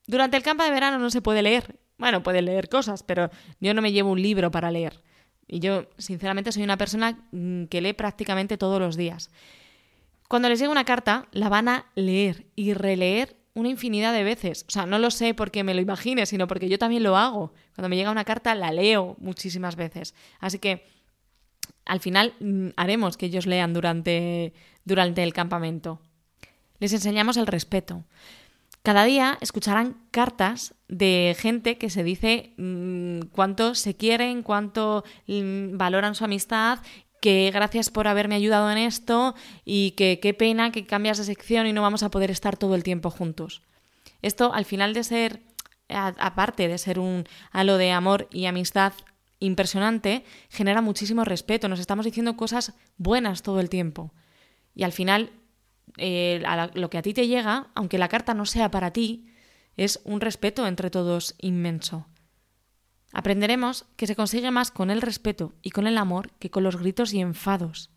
Durante 0.06 0.36
el 0.36 0.44
campo 0.44 0.62
de 0.62 0.70
verano 0.70 1.00
no 1.00 1.10
se 1.10 1.22
puede 1.22 1.42
leer 1.42 1.80
bueno, 1.98 2.22
puede 2.22 2.42
leer 2.42 2.68
cosas, 2.68 3.02
pero 3.02 3.30
yo 3.60 3.74
no 3.74 3.82
me 3.82 3.92
llevo 3.92 4.10
un 4.10 4.22
libro 4.22 4.50
para 4.50 4.70
leer. 4.70 5.00
Y 5.46 5.60
yo, 5.60 5.86
sinceramente, 5.98 6.52
soy 6.52 6.62
una 6.62 6.76
persona 6.76 7.18
mm, 7.32 7.64
que 7.64 7.80
lee 7.80 7.92
prácticamente 7.92 8.56
todos 8.56 8.80
los 8.80 8.96
días. 8.96 9.30
Cuando 10.28 10.48
les 10.48 10.58
llega 10.58 10.72
una 10.72 10.84
carta, 10.84 11.28
la 11.32 11.48
van 11.48 11.68
a 11.68 11.86
leer 11.94 12.46
y 12.56 12.74
releer 12.74 13.36
una 13.54 13.68
infinidad 13.68 14.12
de 14.12 14.24
veces. 14.24 14.64
O 14.68 14.70
sea, 14.70 14.86
no 14.86 14.98
lo 14.98 15.10
sé 15.10 15.34
porque 15.34 15.62
me 15.62 15.74
lo 15.74 15.80
imagine, 15.80 16.26
sino 16.26 16.48
porque 16.48 16.68
yo 16.68 16.78
también 16.78 17.02
lo 17.02 17.16
hago. 17.16 17.52
Cuando 17.74 17.88
me 17.88 17.96
llega 17.96 18.10
una 18.10 18.24
carta, 18.24 18.54
la 18.54 18.72
leo 18.72 19.16
muchísimas 19.18 19.76
veces. 19.76 20.14
Así 20.40 20.58
que 20.58 20.86
al 21.84 22.00
final 22.00 22.34
mm, 22.40 22.68
haremos 22.76 23.16
que 23.16 23.26
ellos 23.26 23.46
lean 23.46 23.72
durante, 23.72 24.54
durante 24.84 25.22
el 25.22 25.32
campamento. 25.32 26.00
Les 26.80 26.92
enseñamos 26.92 27.36
el 27.36 27.46
respeto. 27.46 28.04
Cada 28.84 29.04
día 29.04 29.38
escucharán 29.40 29.96
cartas 30.10 30.74
de 30.88 31.34
gente 31.38 31.78
que 31.78 31.88
se 31.88 32.04
dice 32.04 32.52
mm, 32.58 33.28
cuánto 33.32 33.74
se 33.74 33.96
quieren, 33.96 34.42
cuánto 34.42 35.04
mm, 35.26 35.78
valoran 35.78 36.14
su 36.14 36.22
amistad, 36.26 36.80
que 37.22 37.50
gracias 37.50 37.88
por 37.88 38.08
haberme 38.08 38.34
ayudado 38.34 38.70
en 38.70 38.76
esto 38.76 39.34
y 39.64 39.92
que 39.92 40.20
qué 40.20 40.34
pena 40.34 40.70
que 40.70 40.84
cambias 40.84 41.16
de 41.16 41.24
sección 41.24 41.66
y 41.66 41.72
no 41.72 41.80
vamos 41.80 42.02
a 42.02 42.10
poder 42.10 42.30
estar 42.30 42.58
todo 42.58 42.74
el 42.74 42.82
tiempo 42.82 43.08
juntos. 43.08 43.62
Esto, 44.20 44.52
al 44.52 44.66
final 44.66 44.92
de 44.92 45.04
ser, 45.04 45.40
aparte 45.88 46.68
de 46.68 46.76
ser 46.76 46.98
un 46.98 47.24
halo 47.52 47.78
de 47.78 47.90
amor 47.90 48.28
y 48.30 48.44
amistad 48.44 48.92
impresionante, 49.38 50.26
genera 50.50 50.82
muchísimo 50.82 51.24
respeto. 51.24 51.70
Nos 51.70 51.80
estamos 51.80 52.04
diciendo 52.04 52.36
cosas 52.36 52.74
buenas 52.98 53.40
todo 53.40 53.60
el 53.60 53.70
tiempo. 53.70 54.12
Y 54.74 54.82
al 54.82 54.92
final 54.92 55.32
eh, 55.96 56.42
lo 56.74 56.90
que 56.90 56.98
a 56.98 57.02
ti 57.02 57.14
te 57.14 57.26
llega, 57.26 57.68
aunque 57.74 57.98
la 57.98 58.08
carta 58.08 58.34
no 58.34 58.46
sea 58.46 58.70
para 58.70 58.92
ti, 58.92 59.26
es 59.76 60.00
un 60.04 60.20
respeto 60.20 60.66
entre 60.66 60.90
todos 60.90 61.34
inmenso. 61.38 62.06
Aprenderemos 63.12 63.86
que 63.96 64.06
se 64.06 64.16
consigue 64.16 64.50
más 64.50 64.70
con 64.70 64.90
el 64.90 65.00
respeto 65.00 65.54
y 65.62 65.70
con 65.70 65.86
el 65.86 65.98
amor 65.98 66.32
que 66.38 66.50
con 66.50 66.64
los 66.64 66.76
gritos 66.76 67.12
y 67.12 67.20
enfados. 67.20 67.90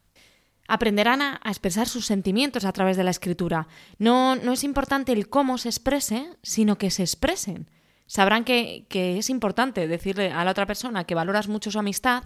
Aprenderán 0.68 1.22
a, 1.22 1.42
expresar 1.46 1.88
sus 1.88 2.06
sentimientos 2.06 2.66
a 2.66 2.74
través 2.74 2.98
de 2.98 3.04
la 3.04 3.12
escritura. 3.12 3.68
No, 3.98 4.36
no 4.36 4.52
es 4.54 4.64
importante 4.64 5.14
el 5.14 5.30
cómo 5.30 5.58
se 5.58 5.70
exprese, 5.70 6.30
sino 6.44 6.78
que 6.78 6.92
se 6.92 7.04
expresen. 7.04 7.72
Sabrán 8.06 8.44
que, 8.44 8.86
que 8.90 9.18
es 9.18 9.30
importante 9.30 9.88
decirle 9.88 10.32
a 10.32 10.44
la 10.44 10.52
otra 10.52 10.68
persona 10.68 11.06
que 11.06 11.16
valoras 11.16 11.48
mucho 11.48 11.72
su 11.72 11.80
amistad 11.80 12.26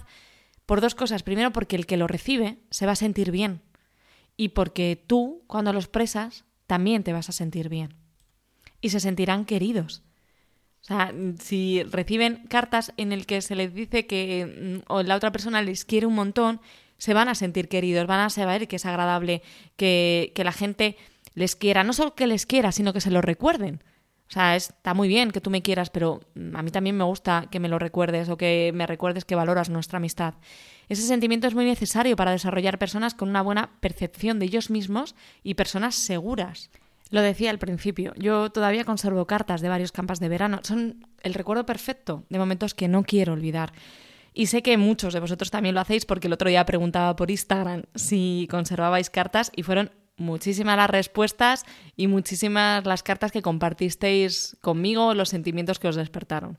por 0.66 0.82
dos 0.82 0.96
cosas. 0.96 1.24
Primero, 1.24 1.52
porque 1.52 1.76
el 1.76 1.86
que 1.86 1.98
lo 1.98 2.08
recibe 2.08 2.58
se 2.72 2.86
va 2.86 2.94
a 2.94 2.96
sentir 2.96 3.32
bien 3.32 3.62
y 4.38 4.50
porque 4.50 5.02
tú, 5.08 5.44
cuando 5.48 5.74
lo 5.74 5.80
expresas, 5.80 6.46
también 6.68 7.04
te 7.04 7.14
vas 7.14 7.30
a 7.30 7.34
sentir 7.34 7.70
bien. 7.70 7.96
Y 8.82 8.90
se 8.90 9.00
sentirán 9.00 9.46
queridos. 9.46 10.04
O 10.82 10.84
sea, 10.84 11.14
si 11.40 11.84
reciben 11.84 12.48
cartas 12.48 12.94
en 12.98 13.12
el 13.12 13.26
que 13.26 13.42
se 13.42 13.56
les 13.56 13.74
dice 13.74 14.08
que 14.08 14.82
mm, 14.86 14.92
o 14.92 15.04
la 15.04 15.16
otra 15.16 15.32
persona 15.32 15.62
les 15.62 15.86
quiere 15.86 16.08
un 16.08 16.16
montón, 16.16 16.60
se 16.98 17.14
van 17.14 17.30
a 17.30 17.36
sentir 17.36 17.68
queridos, 17.68 18.08
van 18.08 18.20
a 18.20 18.30
saber 18.30 18.68
que 18.68 18.78
es 18.78 18.86
agradable 18.86 19.44
que, 19.76 20.32
que 20.36 20.44
la 20.44 20.52
gente 20.52 20.98
les 21.34 21.56
quiera, 21.56 21.84
no 21.84 21.94
solo 21.94 22.16
que 22.16 22.28
les 22.28 22.46
quiera, 22.46 22.72
sino 22.72 22.94
que 22.94 23.02
se 23.02 23.12
lo 23.12 23.22
recuerden. 23.22 23.84
O 24.32 24.34
sea, 24.34 24.56
está 24.56 24.94
muy 24.94 25.10
bien 25.10 25.32
que 25.32 25.42
tú 25.42 25.50
me 25.50 25.62
quieras, 25.62 25.90
pero 25.90 26.22
mm, 26.36 26.56
a 26.56 26.64
mí 26.64 26.72
también 26.72 26.96
me 26.96 27.04
gusta 27.04 27.48
que 27.52 27.60
me 27.60 27.68
lo 27.68 27.78
recuerdes 27.80 28.30
o 28.30 28.38
que 28.38 28.72
me 28.74 28.88
recuerdes 28.88 29.26
que 29.26 29.36
valoras 29.36 29.70
nuestra 29.70 29.98
amistad. 29.98 30.36
Ese 30.92 31.04
sentimiento 31.04 31.48
es 31.48 31.56
muy 31.56 31.64
necesario 31.64 32.18
para 32.18 32.32
desarrollar 32.32 32.78
personas 32.78 33.14
con 33.14 33.30
una 33.30 33.42
buena 33.42 33.70
percepción 33.80 34.40
de 34.40 34.48
ellos 34.48 34.70
mismos 34.70 35.16
y 35.42 35.54
personas 35.54 35.96
seguras. 35.96 36.70
Lo 37.12 37.22
decía 37.22 37.50
al 37.50 37.60
principio, 37.60 38.14
yo 38.18 38.52
todavía 38.52 38.84
conservo 38.84 39.26
cartas 39.26 39.62
de 39.62 39.70
varios 39.70 39.94
campas 39.94 40.20
de 40.20 40.28
verano. 40.28 40.60
Son 40.64 41.08
el 41.24 41.34
recuerdo 41.34 41.66
perfecto 41.66 42.26
de 42.28 42.40
momentos 42.40 42.74
que 42.74 42.90
no 42.90 43.04
quiero 43.04 43.32
olvidar. 43.32 43.72
Y 44.34 44.48
sé 44.48 44.62
que 44.64 44.76
muchos 44.76 45.14
de 45.14 45.22
vosotros 45.22 45.50
también 45.50 45.76
lo 45.76 45.80
hacéis 45.80 46.06
porque 46.06 46.28
el 46.28 46.34
otro 46.34 46.50
día 46.50 46.66
preguntaba 46.66 47.16
por 47.16 47.32
Instagram 47.32 47.84
si 47.96 48.50
conservabais 48.52 49.10
cartas 49.10 49.50
y 49.56 49.64
fueron 49.64 49.92
muchísimas 50.18 50.76
las 50.76 50.90
respuestas 50.90 51.64
y 51.96 52.08
muchísimas 52.08 52.86
las 52.86 53.02
cartas 53.02 53.32
que 53.32 53.42
compartisteis 53.42 54.58
conmigo, 54.60 55.14
los 55.14 55.30
sentimientos 55.30 55.80
que 55.80 55.88
os 55.88 55.96
despertaron. 55.96 56.58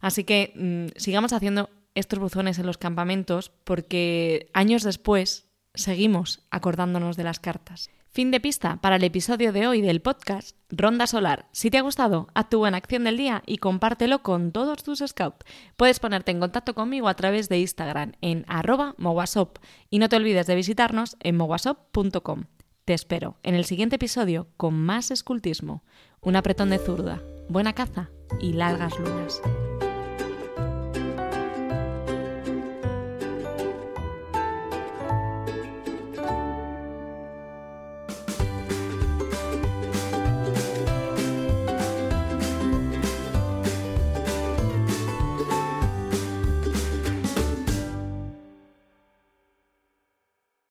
Así 0.00 0.24
que 0.24 0.54
mm, 0.56 0.98
sigamos 0.98 1.32
haciendo 1.32 1.70
estos 2.00 2.18
buzones 2.18 2.58
en 2.58 2.66
los 2.66 2.78
campamentos 2.78 3.52
porque 3.64 4.50
años 4.52 4.82
después 4.82 5.46
seguimos 5.74 6.42
acordándonos 6.50 7.16
de 7.16 7.24
las 7.24 7.40
cartas. 7.40 7.90
Fin 8.12 8.32
de 8.32 8.40
pista 8.40 8.78
para 8.80 8.96
el 8.96 9.04
episodio 9.04 9.52
de 9.52 9.68
hoy 9.68 9.82
del 9.82 10.02
podcast 10.02 10.56
Ronda 10.68 11.06
Solar. 11.06 11.46
Si 11.52 11.70
te 11.70 11.78
ha 11.78 11.82
gustado, 11.82 12.26
tu 12.50 12.58
buena 12.58 12.76
acción 12.76 13.04
del 13.04 13.16
día 13.16 13.44
y 13.46 13.58
compártelo 13.58 14.24
con 14.24 14.50
todos 14.50 14.82
tus 14.82 14.98
scouts. 14.98 15.46
Puedes 15.76 16.00
ponerte 16.00 16.32
en 16.32 16.40
contacto 16.40 16.74
conmigo 16.74 17.06
a 17.06 17.14
través 17.14 17.48
de 17.48 17.60
Instagram 17.60 18.14
en 18.20 18.44
arroba 18.48 18.96
mowasop 18.98 19.58
y 19.90 20.00
no 20.00 20.08
te 20.08 20.16
olvides 20.16 20.48
de 20.48 20.56
visitarnos 20.56 21.16
en 21.20 21.36
mowasop.com. 21.36 22.46
Te 22.84 22.94
espero 22.94 23.36
en 23.44 23.54
el 23.54 23.64
siguiente 23.64 23.94
episodio 23.94 24.48
con 24.56 24.74
más 24.74 25.12
escultismo. 25.12 25.84
Un 26.20 26.34
apretón 26.34 26.70
de 26.70 26.78
zurda. 26.78 27.22
buena 27.48 27.74
caza 27.74 28.10
y 28.40 28.54
largas 28.54 28.98
lunas. 28.98 29.40